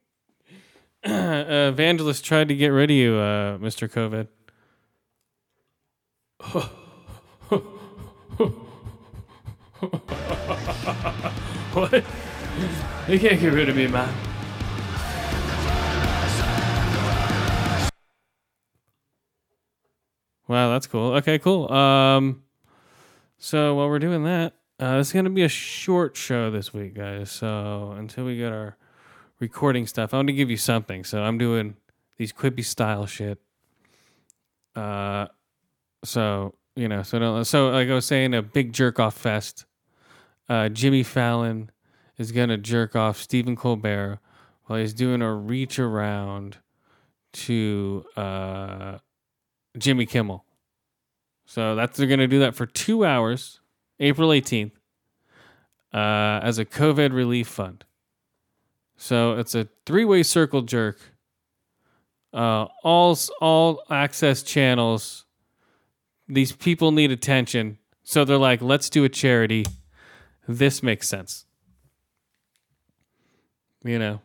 [1.04, 3.88] uh, Evangelist tried to get rid of you, uh, Mr.
[3.88, 4.26] COVID.
[11.72, 12.04] what?
[13.08, 14.12] You can't get rid of me, man.
[20.48, 21.12] Wow, that's cool.
[21.14, 21.70] Okay, cool.
[21.70, 22.42] Um,
[23.36, 27.30] so while we're doing that, uh, it's gonna be a short show this week, guys.
[27.30, 28.76] So until we get our
[29.40, 31.04] recording stuff, I want to give you something.
[31.04, 31.76] So I'm doing
[32.16, 33.38] these Quibi style shit.
[34.74, 35.26] Uh,
[36.04, 39.64] so you know, so don't, so like I was saying, a big jerk off fest.
[40.48, 41.70] Uh, Jimmy Fallon
[42.16, 44.20] is gonna jerk off Stephen Colbert
[44.64, 46.58] while he's doing a reach around
[47.32, 48.98] to uh,
[49.76, 50.44] Jimmy Kimmel.
[51.46, 53.60] So that's they're gonna do that for two hours,
[53.98, 54.78] April eighteenth,
[55.92, 57.84] uh, as a COVID relief fund.
[58.98, 60.98] So it's a three-way circle jerk.
[62.34, 65.24] Uh, all all access channels.
[66.26, 69.64] These people need attention, so they're like, "Let's do a charity."
[70.46, 71.46] This makes sense.
[73.84, 74.20] You know,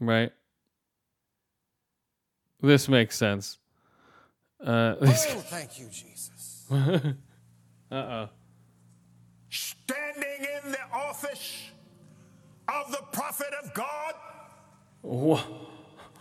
[0.00, 0.32] right?
[2.60, 3.58] This makes sense.
[4.60, 6.66] Uh, Oh, thank you, Jesus.
[6.70, 7.14] uh
[7.90, 8.28] oh.
[9.48, 11.70] standing in the office
[12.68, 14.14] of the prophet of God,
[15.02, 15.40] Whoa.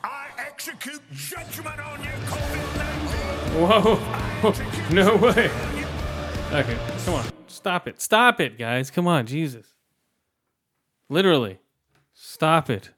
[0.04, 3.68] I execute judgment on you, COVID 19.
[3.68, 4.94] Whoa.
[4.94, 5.50] No way.
[6.54, 7.26] Okay, come on.
[7.48, 8.00] Stop it.
[8.00, 8.92] Stop it, guys.
[8.92, 9.74] Come on, Jesus.
[11.10, 11.60] Literally.
[12.14, 12.92] Stop it.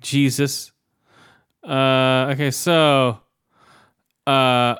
[0.00, 0.72] Jesus.
[1.66, 3.20] Uh okay, so
[4.26, 4.76] uh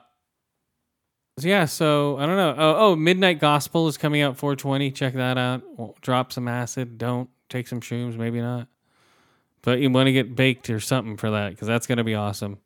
[1.38, 2.54] yeah, so I don't know.
[2.56, 4.90] Oh, oh, Midnight Gospel is coming out 420.
[4.90, 5.62] Check that out.
[6.00, 6.96] Drop some acid.
[6.96, 8.16] Don't take some shrooms.
[8.16, 8.68] Maybe not.
[9.60, 12.14] But you want to get baked or something for that because that's going to be
[12.14, 12.58] awesome.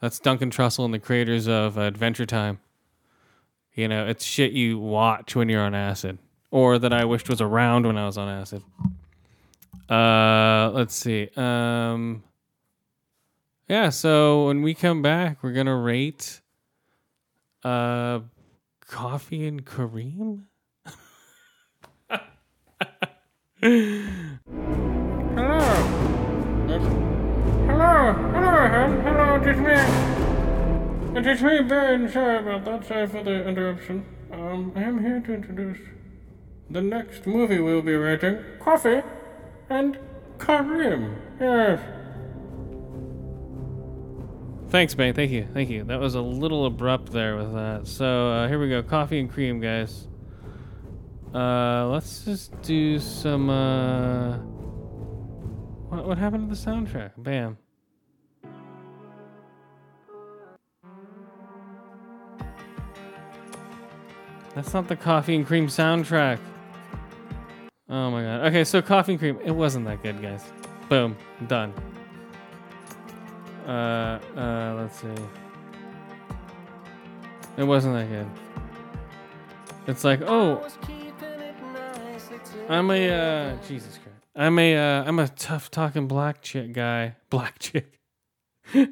[0.00, 2.60] That's Duncan Trussell and the creators of Adventure Time.
[3.74, 6.18] You know, it's shit you watch when you're on acid,
[6.50, 8.62] or that I wished was around when I was on acid.
[9.90, 11.28] Uh, let's see.
[11.36, 12.22] Um,
[13.68, 13.88] yeah.
[13.90, 16.40] So when we come back, we're gonna rate
[17.66, 18.20] uh,
[18.86, 20.44] coffee and Kareem.
[23.60, 23.98] Hello.
[27.66, 28.12] Hello.
[28.34, 29.00] Hello, hon.
[29.02, 29.78] Hello, it is me.
[31.18, 32.08] It is me, Ben.
[32.08, 32.86] Sorry about that.
[32.86, 34.04] Sorry for the interruption.
[34.32, 35.78] Um, I am here to introduce
[36.70, 39.02] the next movie we'll be rating Coffee
[39.68, 39.98] and
[40.38, 41.16] Kareem.
[41.40, 41.80] Yes.
[44.68, 45.14] Thanks, man.
[45.14, 45.46] Thank you.
[45.54, 45.84] Thank you.
[45.84, 47.86] That was a little abrupt there with that.
[47.86, 48.82] So uh, here we go.
[48.82, 50.08] Coffee and Kareem, guys.
[51.32, 53.48] Uh, let's just do some.
[53.48, 54.38] Uh,
[55.88, 57.12] what what happened to the soundtrack?
[57.16, 57.58] Bam.
[64.54, 66.38] That's not the coffee and Kareem soundtrack.
[67.88, 68.46] Oh my god.
[68.46, 69.40] Okay, so coffee and Kareem.
[69.44, 70.42] It wasn't that good, guys.
[70.88, 71.16] Boom.
[71.46, 71.72] Done.
[73.66, 75.08] Uh, uh, let's see.
[77.56, 78.26] It wasn't that good.
[79.88, 80.66] It's like, oh,
[82.68, 84.16] I'm a uh, Jesus Christ.
[84.34, 87.16] I'm a uh, I'm a tough talking black chick guy.
[87.30, 87.98] Black chick.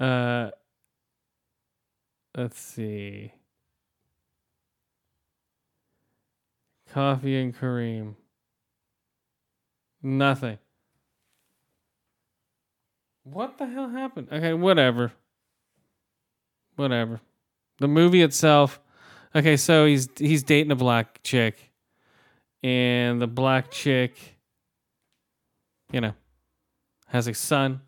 [0.00, 0.50] uh,
[2.36, 3.32] let's see.
[6.92, 8.14] Coffee and Kareem.
[10.02, 10.58] Nothing.
[13.24, 14.28] What the hell happened?
[14.32, 15.12] Okay, whatever.
[16.76, 17.20] Whatever.
[17.78, 18.80] The movie itself.
[19.34, 21.72] Okay, so he's he's dating a black chick,
[22.62, 24.16] and the black chick,
[25.90, 26.14] you know,
[27.06, 27.80] has a son.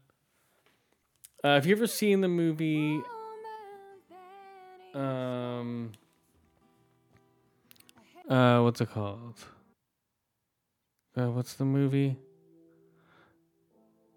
[1.42, 3.01] Uh, have you ever seen the movie?
[4.94, 5.92] Um.
[8.29, 9.35] Uh, what's it called?
[11.16, 12.16] Uh, what's the movie?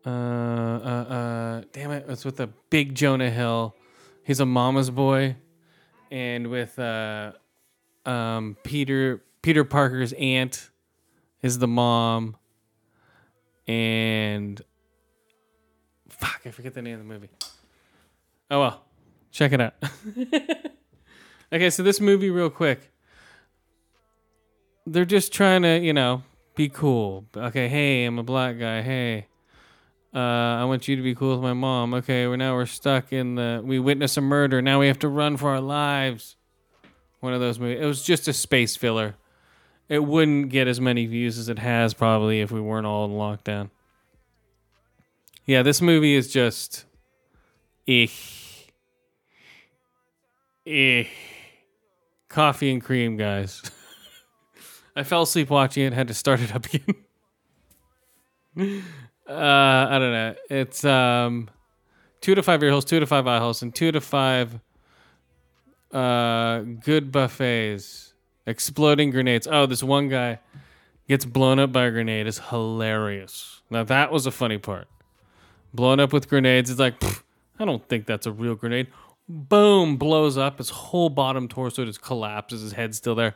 [0.08, 2.06] Uh, uh, uh, damn it!
[2.08, 3.76] It's with a big Jonah Hill.
[4.24, 5.36] He's a mama's boy,
[6.10, 7.34] and with uh,
[8.06, 10.70] um, Peter Peter Parker's aunt
[11.42, 12.38] is the mom,
[13.68, 14.62] and
[16.08, 17.30] fuck, I forget the name of the movie.
[18.50, 18.86] Oh well,
[19.32, 19.74] check it out.
[21.54, 22.92] okay, so this movie, real quick
[24.88, 26.24] they're just trying to, you know,
[26.56, 27.26] be cool.
[27.36, 28.82] Okay, hey, I'm a black guy.
[28.82, 29.28] Hey,
[30.18, 31.94] uh, I want you to be cool with my mom.
[31.94, 33.62] Okay, we're now we're stuck in the.
[33.64, 34.64] We witness a murder.
[34.64, 36.36] Now we have to run for our lives.
[37.20, 37.84] One of those movies.
[37.84, 39.14] It was just a space filler.
[39.90, 43.12] It wouldn't get as many views as it has probably if we weren't all in
[43.12, 43.70] lockdown.
[45.46, 46.86] Yeah, this movie is just.
[47.86, 48.74] Ich.
[50.66, 51.04] Eh.
[52.28, 53.62] Coffee and Kareem, guys.
[54.96, 56.66] I fell asleep watching it, had to start it up
[58.58, 58.84] again.
[59.30, 60.36] Uh, I don't know.
[60.50, 61.50] It's um,
[62.22, 64.60] two to five ear holes, two to five eye holes, and two to five
[65.92, 68.14] uh, good buffets.
[68.46, 69.46] Exploding grenades.
[69.50, 70.40] Oh, this one guy
[71.10, 73.62] gets blown up by a grenade is hilarious.
[73.70, 74.88] Now that was a funny part.
[75.74, 76.70] Blown up with grenades.
[76.70, 77.24] It's like, "Pfft,
[77.60, 78.88] I don't think that's a real grenade.
[79.28, 80.60] Boom, blows up.
[80.60, 82.62] His whole bottom torso just collapses.
[82.62, 83.36] His head's still there.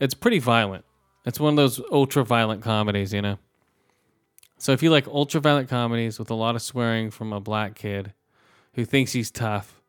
[0.00, 0.86] It's pretty violent.
[1.26, 3.38] It's one of those ultra violent comedies, you know.
[4.58, 7.76] So if you like ultra violent comedies with a lot of swearing from a black
[7.76, 8.12] kid
[8.74, 9.80] who thinks he's tough,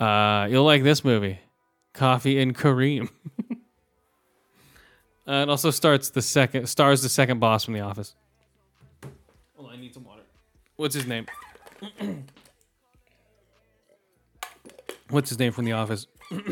[0.00, 1.38] uh, you'll like this movie,
[1.92, 3.10] Coffee and Kareem.
[5.28, 8.14] uh, it also starts the second stars the second boss from The Office.
[9.58, 10.22] On, I need some water.
[10.76, 11.26] What's his name?
[15.10, 16.06] What's his name from The Office?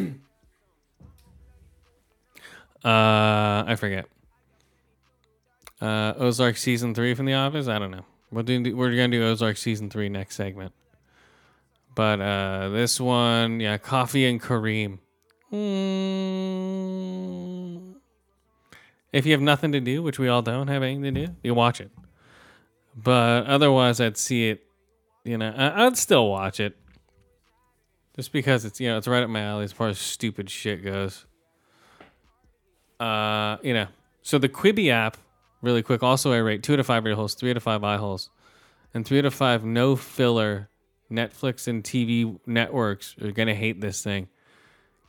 [2.85, 4.05] Uh, I forget.
[5.81, 7.69] Uh, Ozark season three from The Office.
[7.69, 8.05] I don't know.
[8.31, 8.77] We're doing.
[8.77, 10.73] We're gonna do Ozark season three next segment.
[11.95, 14.99] But uh, this one, yeah, Coffee and Kareem.
[15.53, 15.95] Mm.
[19.13, 21.55] If you have nothing to do, which we all don't have anything to do, you
[21.55, 21.91] watch it.
[22.97, 24.65] But otherwise, I'd see it.
[25.25, 26.77] You know, I, I'd still watch it,
[28.17, 30.83] just because it's you know it's right up my alley as far as stupid shit
[30.85, 31.27] goes
[33.01, 33.87] uh, you know,
[34.23, 35.17] so the Quibi app,
[35.65, 36.03] really quick.
[36.03, 38.31] Also, I rate two to five ear holes, three to five eye holes,
[38.93, 40.69] and three to five no filler.
[41.11, 44.29] Netflix and TV networks are gonna hate this thing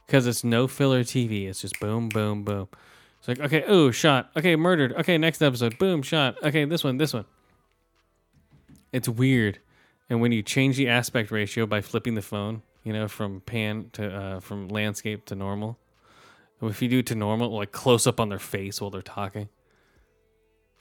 [0.05, 1.47] because it's no filler TV.
[1.47, 2.67] It's just boom, boom, boom.
[3.19, 4.93] It's like okay, ooh, shot, okay, murdered.
[4.93, 6.41] Okay, next episode, boom, shot.
[6.43, 7.25] Okay, this one, this one.
[8.91, 9.59] It's weird,
[10.09, 13.89] and when you change the aspect ratio by flipping the phone, you know, from pan
[13.93, 15.79] to uh, from landscape to normal,
[16.61, 19.49] if you do it to normal, like close up on their face while they're talking,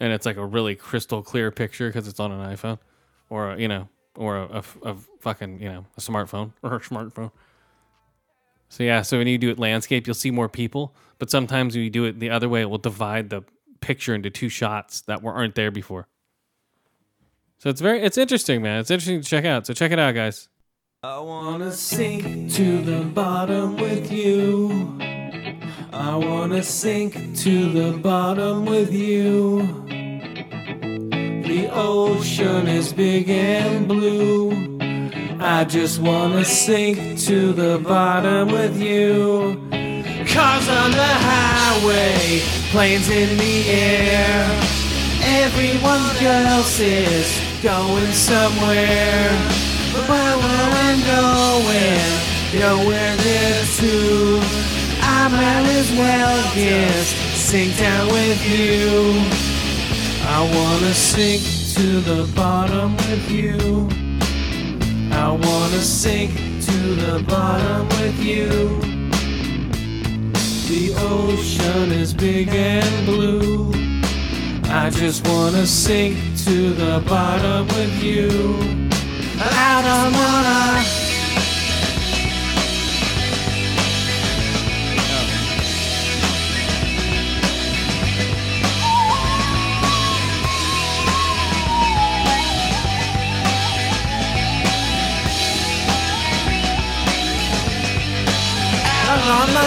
[0.00, 2.78] and it's like a really crystal clear picture because it's on an iPhone,
[3.30, 6.80] or a, you know, or a, a, a fucking you know a smartphone or a
[6.80, 7.32] smartphone.
[8.68, 11.84] So yeah, so when you do it landscape, you'll see more people, but sometimes when
[11.84, 13.42] you do it the other way, it will divide the
[13.80, 16.08] picture into two shots that were aren't there before.
[17.58, 18.80] So it's very it's interesting, man.
[18.80, 19.66] It's interesting to check out.
[19.66, 20.48] So check it out, guys.
[21.02, 25.13] I wanna sink to the bottom with you.
[25.96, 29.62] I wanna sink to the bottom with you.
[31.46, 34.50] The ocean is big and blue.
[35.38, 39.54] I just wanna sink to the bottom with you.
[40.26, 42.40] Cars on the highway,
[42.72, 44.50] planes in the air.
[45.22, 49.30] Everyone else is going somewhere.
[49.92, 52.02] But where we're going,
[52.58, 54.43] nowhere there too.
[55.24, 57.16] I might as well just
[57.48, 59.24] sink down with you.
[60.28, 61.40] I wanna sink
[61.76, 63.88] to the bottom with you.
[65.12, 66.30] I wanna sink
[66.66, 68.50] to the bottom with you.
[70.68, 73.72] The ocean is big and blue.
[74.64, 78.28] I just wanna sink to the bottom with you.
[79.40, 81.03] I don't wanna.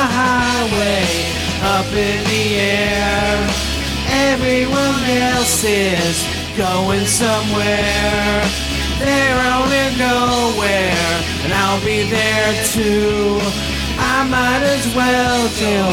[0.08, 1.06] Highway,
[1.76, 3.68] up in the air.
[4.32, 5.04] Everyone
[5.34, 6.26] else is
[6.58, 8.42] going somewhere.
[9.00, 11.08] They're only nowhere,
[11.44, 13.40] and I'll be there too.
[14.00, 15.84] I might as well go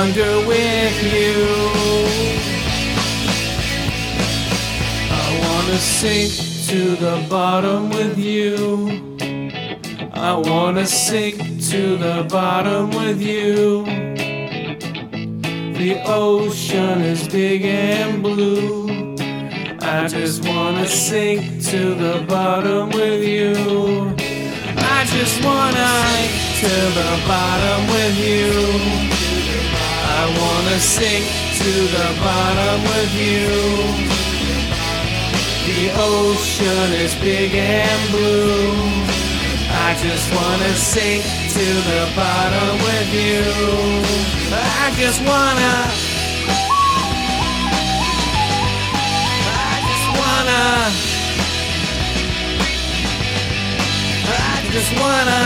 [0.00, 1.34] under with you.
[5.10, 6.32] I wanna sink
[6.68, 9.00] to the bottom with you.
[10.12, 13.84] I wanna sink to the bottom with you.
[15.74, 19.16] The ocean is big and blue.
[19.80, 23.52] I just wanna sink to the bottom with you.
[24.76, 28.50] I just wanna sink to the bottom with you.
[30.18, 31.24] I wanna sink
[31.60, 33.48] to the bottom with you.
[35.68, 39.14] The ocean is big and blue.
[39.86, 43.46] I just wanna sink to the bottom with you.
[44.50, 45.74] I just wanna.
[49.46, 50.64] I just wanna.
[54.26, 55.42] I just wanna.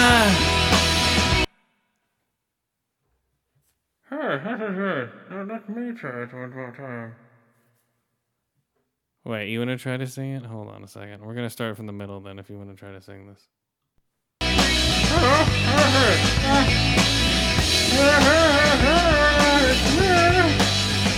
[4.09, 5.09] Hey, this is it.
[5.31, 7.17] Now let me try it one more time.
[9.27, 10.47] Wait, you wanna try to sing it?
[10.47, 11.21] Hold on a second.
[11.21, 13.47] We're gonna start from the middle then if you wanna try to sing this.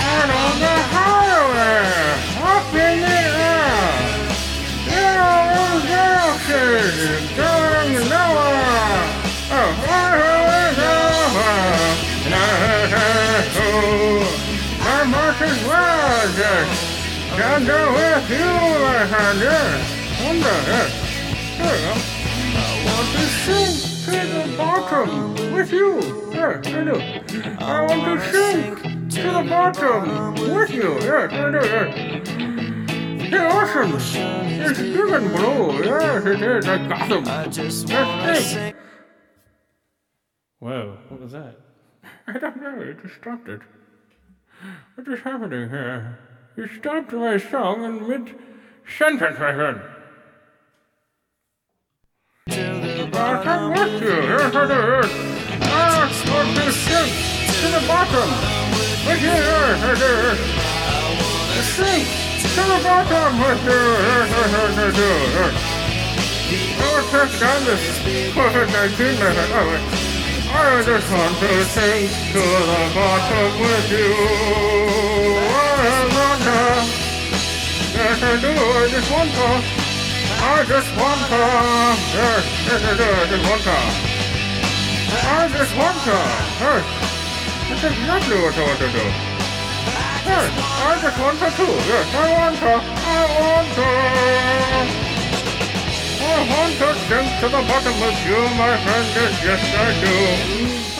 [0.02, 1.82] Out on the highway,
[2.38, 3.82] up in the air.
[4.86, 9.10] Yellow galaxies going nowhere.
[9.50, 9.90] Oh.
[14.82, 16.74] I might as well just
[17.36, 18.50] come down with you,
[19.10, 20.92] come down, yes.
[21.58, 21.70] Go.
[22.54, 23.24] I want to
[24.10, 26.00] the bottom with you.
[26.32, 26.96] Yes, I do.
[27.64, 28.78] I want to sink
[29.14, 30.90] to the bottom with you.
[31.00, 31.60] Yes, I do.
[31.74, 31.90] Yes.
[33.30, 33.90] The ocean
[34.66, 35.84] is big and blue.
[35.84, 36.66] Yes, it is.
[36.68, 37.24] I got them.
[37.24, 38.76] Let's sink.
[40.58, 41.56] Whoa, what was that?
[42.26, 42.80] I don't know.
[42.80, 43.60] It just stopped it.
[44.94, 46.18] What is happening here?
[46.56, 48.34] You stopped my song in mid
[48.98, 49.80] sentence, my friend.
[53.20, 54.16] Bottom with you.
[54.16, 54.80] Yes, I do.
[55.60, 57.12] I want to sink
[57.60, 58.30] to the bottom.
[59.04, 59.28] With you.
[59.28, 60.40] Yes, I.
[61.76, 62.08] Sink
[62.56, 63.76] to the bottom with you.
[64.08, 65.12] Yes, I do.
[66.80, 66.96] I
[67.44, 67.84] on this
[68.32, 69.52] COVID-19 method.
[69.68, 69.84] Wait.
[70.48, 74.16] I just want to sink to the bottom with you.
[75.44, 76.56] I want to.
[78.00, 78.48] Yes, I do.
[78.48, 79.79] I just want to.
[80.42, 81.36] I just want to.
[82.16, 83.04] Yes, I do.
[83.04, 83.76] I just want to.
[85.20, 86.16] I just want to.
[86.64, 86.84] Yes.
[87.68, 89.04] That's exactly what I want to do.
[90.24, 91.72] Yes, I just want to too.
[91.84, 92.72] Yes, I want to.
[92.72, 93.88] I want to.
[96.20, 99.06] I want to sink to the bottom with you, my friend.
[99.12, 100.14] Yes, yes, I do.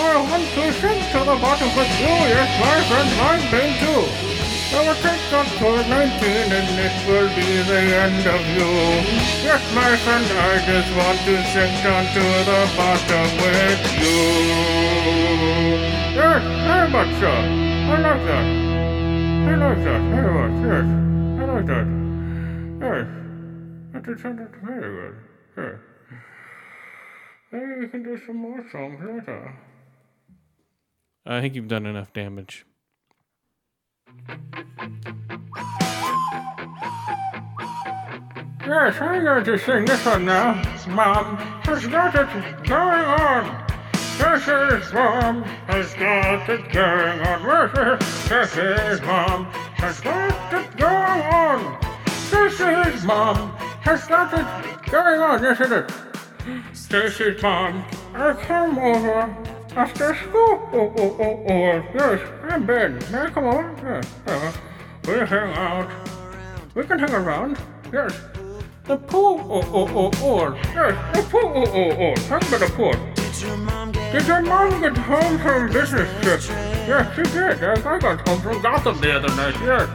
[0.00, 2.12] I want to sink to the bottom with you.
[2.28, 4.29] Yes, my friend, mine pain too.
[4.72, 6.22] I will take on COVID-19
[6.54, 8.70] and it will be the end of you.
[9.42, 14.20] Yes, my friend, I just want to sink down to the bottom with you.
[16.14, 17.30] Yes, very much so.
[17.30, 18.46] I like that.
[19.50, 20.86] I like that very much, yes.
[21.40, 21.86] I like that.
[22.80, 23.06] Yes.
[23.92, 25.14] That did sound very good.
[25.58, 25.78] Yes.
[27.50, 29.58] Maybe we can do some more songs later.
[31.26, 32.66] I think you've done enough damage.
[38.66, 41.62] Yes, I'm going to sing this one now, Mom.
[41.64, 43.70] There's got it going on.
[44.20, 48.00] Stacy's mom has got it going on.
[48.02, 49.46] Stacy's mom
[49.76, 51.78] has got it going on.
[52.06, 53.50] Stacy's mom
[53.80, 55.42] has got it going on.
[55.42, 56.78] Yes, it is.
[56.78, 57.84] Stacy's mom,
[58.14, 60.68] I came over after school.
[60.72, 61.84] Oh, oh, oh, oh.
[61.94, 62.98] Yes, I'm Ben.
[63.10, 63.74] May I come over?
[63.82, 64.08] Yes.
[64.26, 64.52] Uh,
[65.06, 65.90] we hang out.
[66.74, 67.58] We can hang around.
[67.92, 68.18] Yes.
[68.84, 69.40] The pool.
[69.48, 70.54] Oh, oh, oh, oh.
[70.74, 71.52] Yes, the pool.
[71.54, 72.14] Oh, oh, oh.
[72.28, 72.94] Talk about the pool.
[74.12, 76.40] Did your mom get home from business trip?
[76.88, 77.60] Yes, she did.
[77.60, 79.54] Yes, I got home from Gotham the other night.
[79.60, 79.88] Yes.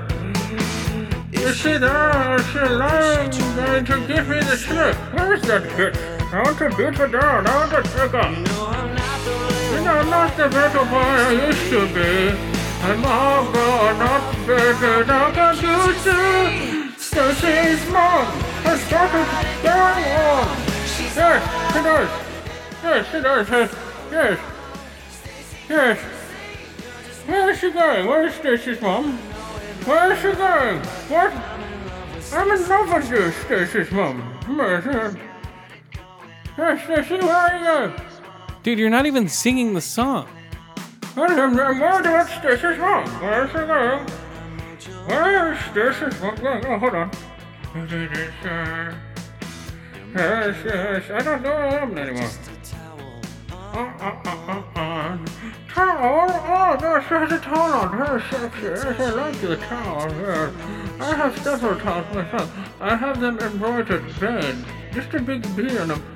[1.34, 4.96] You see there, she lying there to give me the slip.
[5.14, 5.96] Where is that bitch?
[6.34, 7.46] I want to beat her down.
[7.46, 8.95] I want to take her.
[9.88, 12.36] I'm not the better boy I used to be.
[12.82, 16.92] I'm all gone, not better than I used to.
[17.00, 18.26] Stacy's mom
[18.66, 19.28] has started
[19.64, 20.48] going on.
[21.16, 22.10] Yes, she does.
[22.84, 23.50] Yes, she does.
[23.50, 23.72] Yes,
[24.12, 24.40] yes.
[25.70, 26.00] Yes.
[27.26, 28.06] Where is she going?
[28.06, 29.18] Where is Stacy's mom?
[29.86, 30.80] Where is she going?
[31.10, 31.34] What?
[32.34, 34.22] I'm in love with you, Stacy's mom.
[36.58, 37.94] Yes, Stacy, where are you?
[38.66, 40.26] Dude, you're not even singing the song.
[41.14, 41.56] Where is going?
[41.78, 44.10] Where is going?
[46.66, 47.12] Oh, hold on.
[50.16, 51.52] Yes, yes, I don't know
[51.96, 52.30] anymore.
[53.52, 55.18] Uh, uh, uh, uh, uh.
[55.70, 56.32] Towel?
[56.32, 57.96] Oh, yes, there's a towel on.
[57.96, 58.64] Very sexy.
[58.64, 60.10] Yes, I like the towel.
[60.10, 60.54] Yes.
[61.00, 62.52] I have several towels myself.
[62.82, 64.56] I have them embroidered red.
[64.92, 66.15] Just a big B on them.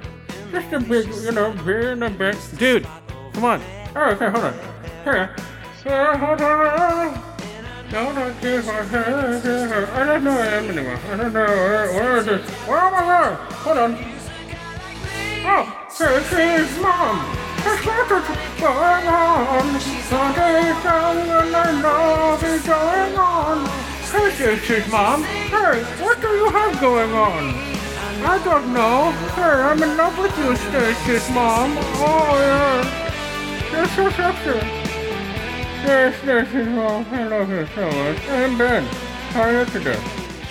[0.52, 2.36] Just a big, you know, B and a big.
[2.58, 2.88] Dude,
[3.34, 3.62] come on.
[3.96, 4.54] Oh, okay, hold on.
[5.04, 5.36] Here.
[5.84, 7.24] Here, hold on.
[7.92, 9.90] No, not my head.
[9.90, 11.00] I don't know where I am anymore.
[11.12, 11.46] I don't know.
[11.46, 12.50] Where, where is this?
[12.68, 13.38] Where am I going?
[13.64, 13.98] Hold on.
[15.46, 15.64] Oh,
[15.98, 17.36] here she is, Mom.
[17.64, 19.80] There's nothing going on.
[20.10, 23.68] Something's going and nothing's going on.
[24.12, 25.24] Hey, this is Mom.
[25.24, 27.79] Hey, what do you have going on?
[28.22, 29.12] I don't know.
[29.36, 31.76] Hey, I'm in love with you, Stacy's mom.
[31.78, 33.72] Oh, yeah.
[33.72, 34.66] You're so sexy.
[35.86, 37.06] Yes, Stacy's mom.
[37.12, 38.30] I love you so much.
[38.30, 38.84] I'm Ben.
[39.34, 40.00] How are you today?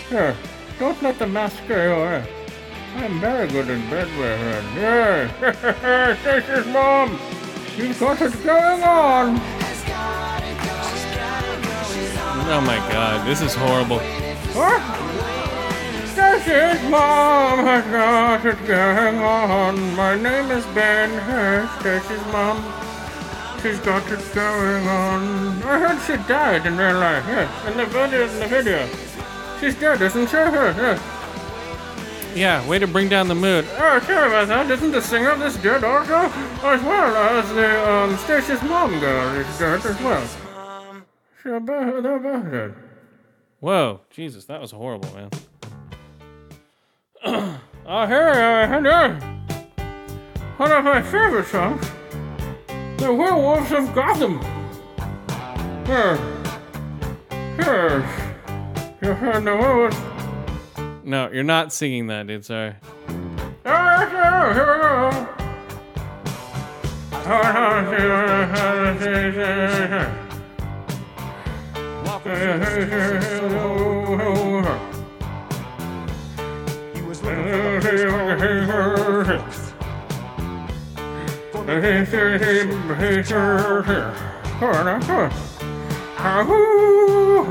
[0.09, 0.37] Here,
[0.79, 2.35] don't let the mask scare you away.
[2.97, 4.63] I'm very good in bed with her.
[4.75, 6.21] Yes.
[6.21, 7.19] Stacy's mom.
[7.77, 9.41] You've got it going on.
[12.51, 13.99] Oh my god, this is horrible.
[14.57, 15.18] What?
[16.19, 19.95] Stacy's mom has got it going on.
[19.95, 21.11] My name is Ben.
[21.11, 22.57] Hey, Stacy's mom.
[23.63, 25.63] She's got it going on.
[25.63, 27.25] I heard she died in real life.
[27.29, 28.29] Yes, in the video.
[28.29, 28.89] In the video.
[29.61, 30.35] She's dead, isn't she?
[30.35, 32.37] Yes, yes.
[32.37, 33.65] Yeah, way to bring down the mood.
[33.79, 34.69] Oh, sorry about that.
[34.73, 36.17] Isn't the singer of this dead also?
[36.67, 40.27] As well as the um, Stacy's mom girl is dead as well.
[41.41, 42.75] She's both, they're both dead.
[43.61, 45.31] Whoa, Jesus, that was horrible, man.
[47.31, 48.07] Oh, uh,
[48.67, 49.15] hello.
[50.57, 51.87] One of my favorite songs.
[52.97, 54.41] The Werewolves of Gotham.
[55.87, 56.19] Yes.
[57.59, 58.33] Yes.
[59.03, 61.01] You heard the.
[61.05, 62.47] No, you're not singing that, dude.
[62.47, 62.75] Sorry.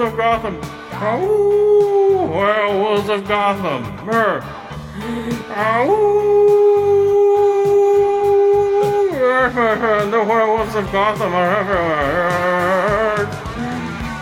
[0.00, 0.60] Of Gotham.
[3.08, 3.26] Of
[5.48, 6.67] Gotham.
[10.10, 13.26] The werewolves of Gotham are everywhere.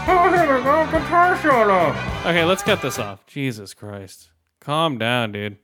[0.08, 1.88] Oh, here we go, guitar solo.
[2.20, 3.24] Okay, let's cut this off.
[3.26, 4.30] Jesus Christ.
[4.60, 5.56] Calm down, dude.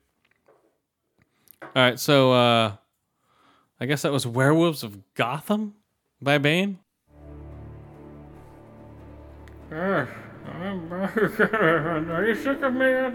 [1.63, 2.77] All right, so uh
[3.79, 5.75] I guess that was Werewolves of Gotham
[6.21, 6.79] by Bane.
[9.71, 10.09] Yes,
[10.47, 10.93] I'm.
[10.93, 13.13] Are you sick of me yet?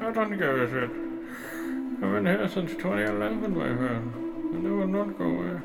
[0.00, 0.90] don't ago is it?
[2.02, 4.21] I've been here since 2011, my friend.
[4.52, 5.60] And I will not go away.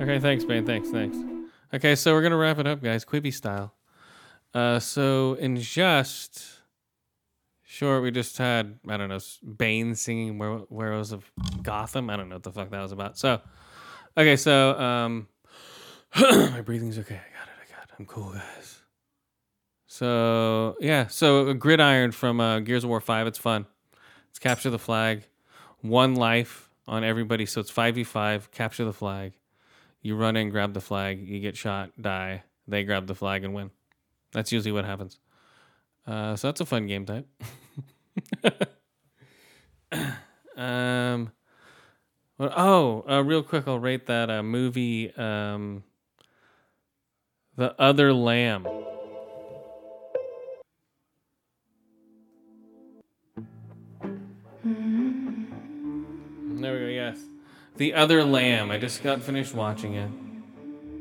[0.00, 0.66] Okay, thanks, Bane.
[0.66, 1.16] Thanks, thanks.
[1.74, 3.74] Okay, so we're gonna wrap it up, guys, Quibi style.
[4.52, 6.60] Uh, so in just
[7.64, 9.18] short, we just had I don't know
[9.56, 11.30] Bane singing Were- "Werewolves of
[11.62, 13.16] Gotham." I don't know what the fuck that was about.
[13.16, 13.40] So,
[14.16, 15.28] okay, so um,
[16.20, 17.14] my breathing's okay.
[17.14, 17.70] I got it.
[17.70, 17.94] I got it.
[17.98, 18.80] I'm cool, guys.
[19.86, 23.26] So yeah, so gridiron from uh, Gears of War Five.
[23.26, 23.66] It's fun.
[24.30, 25.24] It's capture the flag,
[25.80, 27.46] one life on everybody.
[27.46, 28.50] So it's five v five.
[28.50, 29.32] Capture the flag.
[30.00, 31.26] You run in, grab the flag.
[31.26, 32.42] You get shot, die.
[32.66, 33.70] They grab the flag and win.
[34.32, 35.18] That's usually what happens.
[36.06, 37.28] Uh, so that's a fun game type.
[40.56, 41.30] um,
[42.38, 45.84] well, oh, uh, real quick, I'll rate that uh, movie, um,
[47.56, 48.66] The Other Lamb.
[56.62, 56.86] There we go.
[56.86, 57.18] Yes,
[57.76, 58.70] The Other Lamb.
[58.70, 60.10] I just got finished watching it.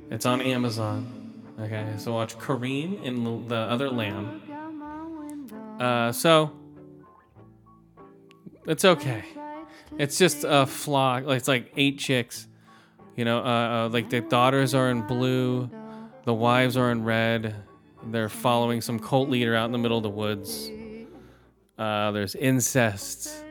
[0.09, 1.43] It's on Amazon.
[1.59, 4.41] Okay, so watch Kareem in The Other Lamb.
[5.79, 6.51] Uh, so
[8.65, 9.23] it's okay.
[9.99, 11.25] It's just a flock.
[11.27, 12.47] It's like eight chicks.
[13.15, 15.69] You know, uh, uh, like the daughters are in blue,
[16.25, 17.55] the wives are in red.
[18.07, 20.71] They're following some cult leader out in the middle of the woods.
[21.77, 23.43] Uh, there's incest.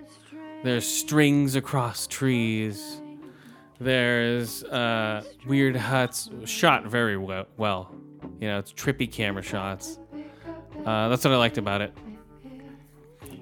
[0.63, 3.01] There's strings across trees.
[3.79, 7.47] There's uh, weird huts shot very well.
[7.57, 7.95] well.
[8.41, 9.99] You know, it's trippy camera shots.
[10.85, 11.97] Uh, that's what I liked about it.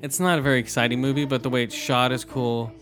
[0.01, 2.73] It's not a very exciting movie, but the way it's shot is cool.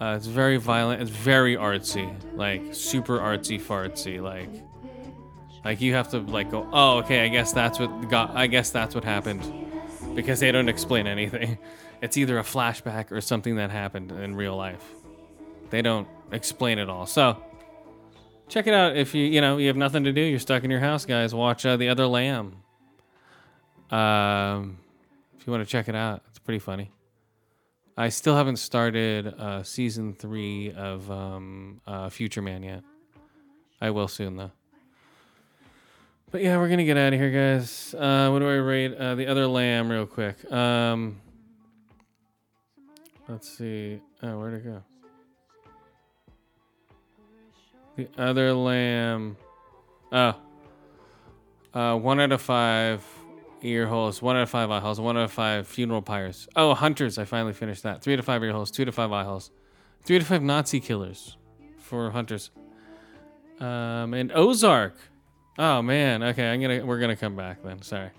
[0.00, 1.02] Uh, it's very violent.
[1.02, 4.20] It's very artsy, like super artsy fartsy.
[4.20, 4.48] Like,
[5.62, 8.34] like you have to like go, oh, okay, I guess that's what got.
[8.34, 9.42] I guess that's what happened,
[10.14, 11.58] because they don't explain anything.
[12.04, 14.84] It's either a flashback or something that happened in real life.
[15.70, 17.06] They don't explain it all.
[17.06, 17.42] So,
[18.46, 20.20] check it out if you you know you have nothing to do.
[20.20, 21.34] You're stuck in your house, guys.
[21.34, 22.56] Watch uh, The Other Lamb.
[23.90, 24.76] Um,
[25.38, 26.90] if you want to check it out, it's pretty funny.
[27.96, 32.82] I still haven't started uh, season three of um, uh, Future Man yet.
[33.80, 34.52] I will soon though.
[36.30, 37.94] But yeah, we're gonna get out of here, guys.
[37.94, 40.52] Uh, what do I rate uh, the other lamb real quick?
[40.52, 41.22] Um,
[43.28, 44.00] let's see.
[44.22, 44.82] Oh, where'd it go?
[47.96, 49.36] The other lamb.
[50.12, 50.34] Oh.
[51.72, 53.04] Uh, one out of five
[53.62, 56.48] ear holes, one out of five eye holes, one out of five funeral pyres.
[56.54, 57.18] Oh, hunters!
[57.18, 58.02] I finally finished that.
[58.02, 59.50] Three to five ear holes, two to five eye holes,
[60.04, 61.36] three to five Nazi killers
[61.78, 62.50] for hunters.
[63.60, 64.96] Um, and Ozark.
[65.58, 66.22] Oh man.
[66.22, 67.82] Okay, I'm gonna we're gonna come back then.
[67.82, 68.10] Sorry,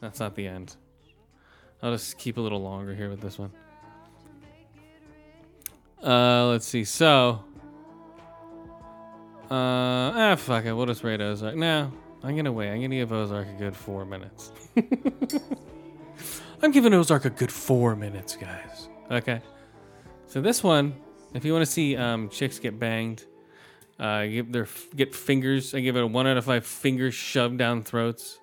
[0.00, 0.76] that's not the end.
[1.82, 3.50] I'll just keep a little longer here with this one.
[6.02, 6.84] Uh, let's see.
[6.84, 7.44] So,
[9.50, 10.72] uh, ah, fuck it.
[10.72, 11.54] We'll just rate Ozark.
[11.56, 11.92] No,
[12.22, 12.70] I'm gonna wait.
[12.70, 14.52] I'm gonna give Ozark a good four minutes.
[16.62, 18.88] I'm giving Ozark a good four minutes, guys.
[19.10, 19.40] Okay.
[20.26, 20.94] So this one,
[21.34, 23.24] if you want to see um, chicks get banged,
[23.98, 25.74] uh, give their get fingers.
[25.74, 28.38] I give it a one out of five fingers shoved down throats.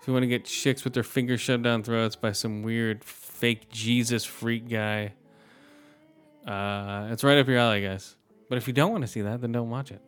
[0.00, 3.04] If you want to get chicks with their fingers shoved down throats by some weird
[3.04, 5.12] fake Jesus freak guy,
[6.46, 8.16] uh, it's right up your alley, guys.
[8.48, 10.02] But if you don't want to see that, then don't watch it.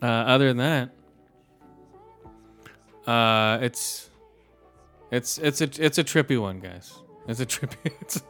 [0.00, 0.90] Uh, other than that,
[3.10, 4.10] uh, it's
[5.10, 6.94] it's it's a it's a trippy one, guys.
[7.28, 7.92] It's a trippy.
[8.00, 8.22] It's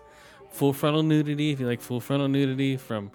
[0.51, 1.53] full frontal nudity.
[1.53, 3.11] If you like full frontal nudity from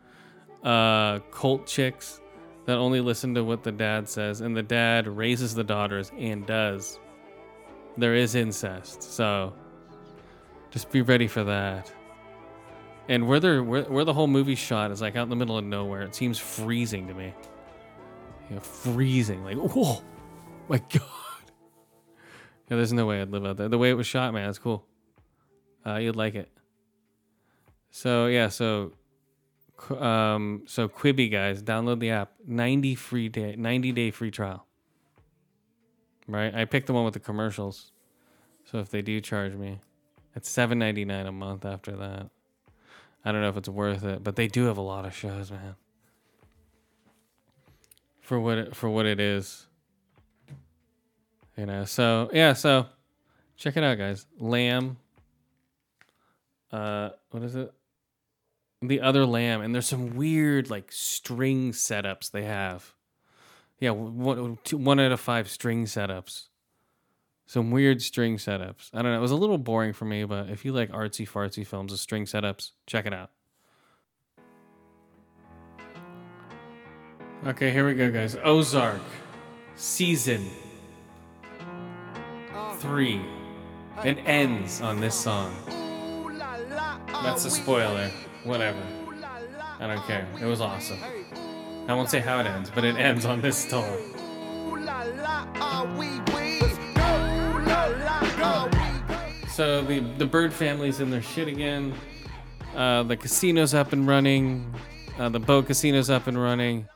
[0.64, 2.20] uh, cult chicks
[2.66, 6.46] that only listen to what the dad says, and the dad raises the daughters and
[6.46, 7.00] does.
[7.98, 9.54] There is incest, so
[10.70, 11.92] just be ready for that.
[13.10, 15.58] And where they're where, where the whole movie shot is like out in the middle
[15.58, 16.02] of nowhere.
[16.02, 17.34] It seems freezing to me.
[18.50, 19.44] You know, freezing.
[19.44, 20.02] Like, whoa,
[20.68, 21.02] my god.
[22.70, 23.70] Yeah, there's no way I'd live out there.
[23.70, 24.86] The way it was shot, man, it's cool.
[25.86, 26.52] Uh, you'd like it.
[27.92, 28.92] So yeah, so
[29.98, 32.32] um, so Quibi guys, download the app.
[32.46, 34.66] 90 free day, 90 day free trial.
[36.28, 36.54] Right?
[36.54, 37.92] I picked the one with the commercials.
[38.66, 39.80] So if they do charge me,
[40.36, 42.30] it's 7.99 a month after that.
[43.24, 45.52] I don't know if it's worth it, but they do have a lot of shows,
[45.52, 45.76] man.
[48.22, 49.66] For what it, for what it is.
[51.58, 52.86] You know, so yeah, so
[53.56, 54.26] check it out, guys.
[54.40, 54.98] Lamb.
[56.72, 57.74] Uh, what is it?
[58.82, 62.94] the other lamb, and there's some weird like string setups they have.
[63.80, 66.48] Yeah, one, two, one out of five string setups.
[67.48, 68.90] Some weird string setups.
[68.94, 69.18] I don't know.
[69.18, 72.02] It was a little boring for me, but if you like artsy fartsy films with
[72.02, 73.32] string setups, check it out.
[77.46, 78.36] Okay, here we go, guys.
[78.44, 79.00] Ozark,
[79.76, 80.46] season
[82.80, 83.22] three.
[84.04, 85.56] It ends on this song.
[87.08, 88.12] That's a spoiler.
[88.44, 88.82] Whatever.
[89.80, 90.28] I don't care.
[90.42, 91.00] It was awesome.
[91.88, 93.86] I won't say how it ends, but it ends on this song.
[99.58, 101.92] So the the Byrde family's in their shit again.
[102.76, 104.72] Uh, the casino's up and running.
[105.18, 106.88] Uh, the boat casino's up and running.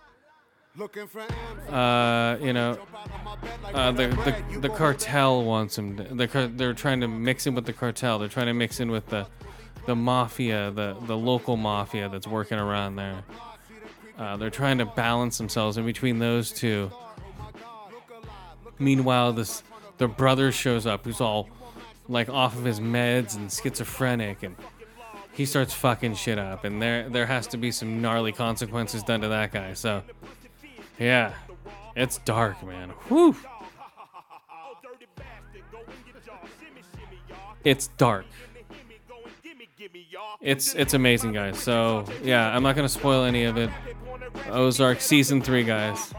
[1.67, 2.77] Uh, you know,
[3.73, 5.97] uh, the, the the cartel wants him.
[5.97, 8.19] To, the car- they're trying to mix in with the cartel.
[8.19, 9.25] They're trying to mix in with the
[9.87, 13.23] the mafia, the the local mafia that's working around there.
[14.19, 16.91] Uh, they're trying to balance themselves in between those two.
[18.77, 19.63] Meanwhile, this
[19.97, 21.49] the brother shows up, who's all
[22.07, 24.55] like off of his meds and schizophrenic, and
[25.33, 26.63] he starts fucking shit up.
[26.65, 29.73] And there there has to be some gnarly consequences done to that guy.
[29.73, 30.03] So,
[30.99, 31.33] yeah,
[31.95, 32.89] it's dark, man.
[33.07, 33.35] Whew.
[37.63, 38.25] It's dark.
[40.41, 41.59] It's it's amazing, guys.
[41.59, 43.69] So yeah, I'm not gonna spoil any of it.
[44.49, 46.13] Ozark season three, guys,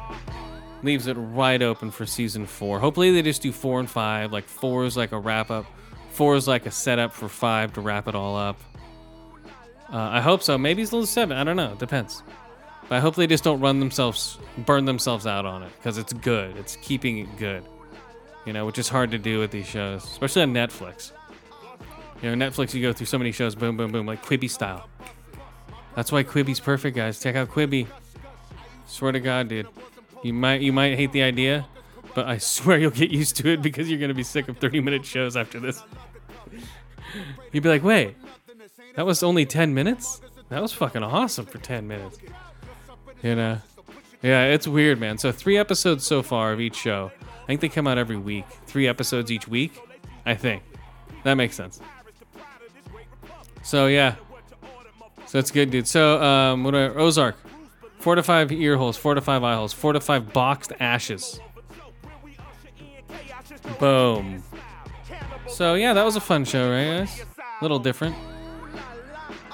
[0.83, 2.79] leaves it wide open for season four.
[2.81, 4.33] Hopefully they just do four and five.
[4.33, 5.67] Like four is like a wrap up.
[6.11, 8.61] Four is like a setup for five to wrap it all up.
[9.93, 10.57] Uh, I hope so.
[10.57, 11.37] Maybe it's a little seven.
[11.37, 11.73] I don't know.
[11.73, 12.23] It depends.
[12.89, 16.13] But I hope they just don't run themselves, burn themselves out on it because it's
[16.13, 16.57] good.
[16.57, 17.65] It's keeping it good.
[18.45, 21.13] You know, which is hard to do with these shows, especially on Netflix.
[22.23, 24.89] You know, Netflix, you go through so many shows, boom, boom, boom, like Quibi style.
[25.95, 27.21] That's why Quibi's perfect, guys.
[27.21, 27.87] Check out Quibi.
[28.87, 29.69] Swear to God, dude.
[30.23, 31.67] You might you might hate the idea,
[32.15, 34.81] but I swear you'll get used to it because you're gonna be sick of 30
[34.81, 35.83] minute shows after this.
[37.53, 38.17] You'd be like, wait,
[38.97, 40.21] that was only 10 minutes?
[40.49, 42.19] That was fucking awesome for 10 minutes.
[43.23, 43.59] You know?
[44.23, 45.19] Yeah, it's weird, man.
[45.19, 47.11] So three episodes so far of each show.
[47.43, 48.47] I think they come out every week.
[48.67, 49.79] Three episodes each week.
[50.25, 50.63] I think.
[51.25, 51.81] That makes sense.
[53.63, 54.17] So yeah.
[55.27, 55.89] So that's good, dude.
[55.89, 57.37] So um, what are Ozark?
[58.03, 61.39] Four to five ear holes, four to five eye holes, four to five boxed ashes.
[63.79, 64.43] Boom.
[65.47, 67.25] So yeah, that was a fun show, right, guys?
[67.39, 68.17] A little different.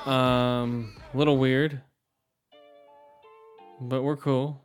[0.07, 1.83] Um, a little weird,
[3.83, 4.63] but we're cool.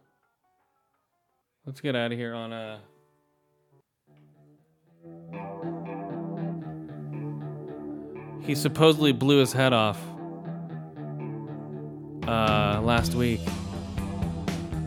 [1.65, 2.79] Let's get out of here on a.
[8.45, 9.99] He supposedly blew his head off
[12.25, 13.41] uh, last week,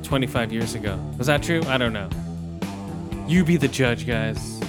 [0.07, 0.99] 25 years ago.
[1.19, 1.63] Was that true?
[1.67, 2.09] I don't know.
[3.27, 4.61] You be the judge, guys.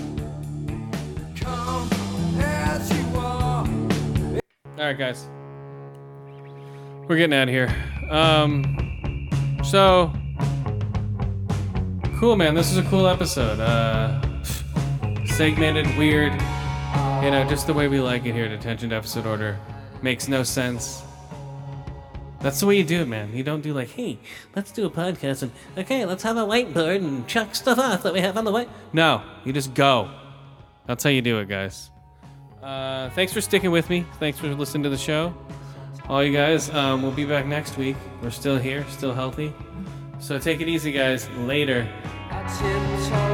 [4.77, 5.27] All right, guys.
[7.07, 7.73] We're getting out of here.
[8.09, 9.29] Um,
[9.63, 10.11] so
[12.19, 12.55] cool, man.
[12.55, 13.59] This is a cool episode.
[13.59, 14.19] Uh,
[15.25, 16.33] segmented, weird.
[17.23, 19.59] You know, just the way we like it here at Attention Deficit Order.
[20.01, 21.03] Makes no sense.
[22.39, 23.33] That's the way you do it, man.
[23.33, 24.19] You don't do like, hey,
[24.55, 28.13] let's do a podcast and okay, let's have a whiteboard and chuck stuff off that
[28.13, 28.69] we have on the white.
[28.93, 30.11] No, you just go.
[30.85, 31.89] That's how you do it, guys.
[32.61, 34.05] Uh, thanks for sticking with me.
[34.19, 35.33] Thanks for listening to the show.
[36.07, 37.97] All you guys, um, we'll be back next week.
[38.21, 39.53] We're still here, still healthy.
[40.19, 41.29] So take it easy, guys.
[41.31, 41.87] Later.
[42.31, 43.26] Later,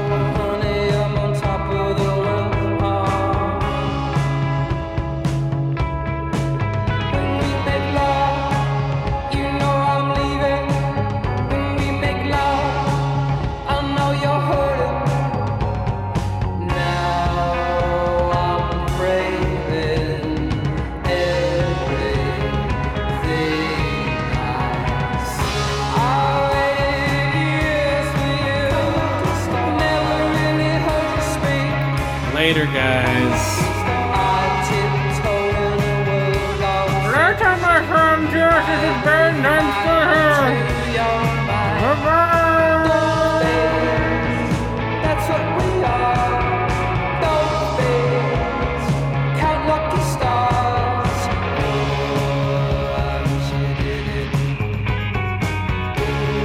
[39.05, 39.82] Later, my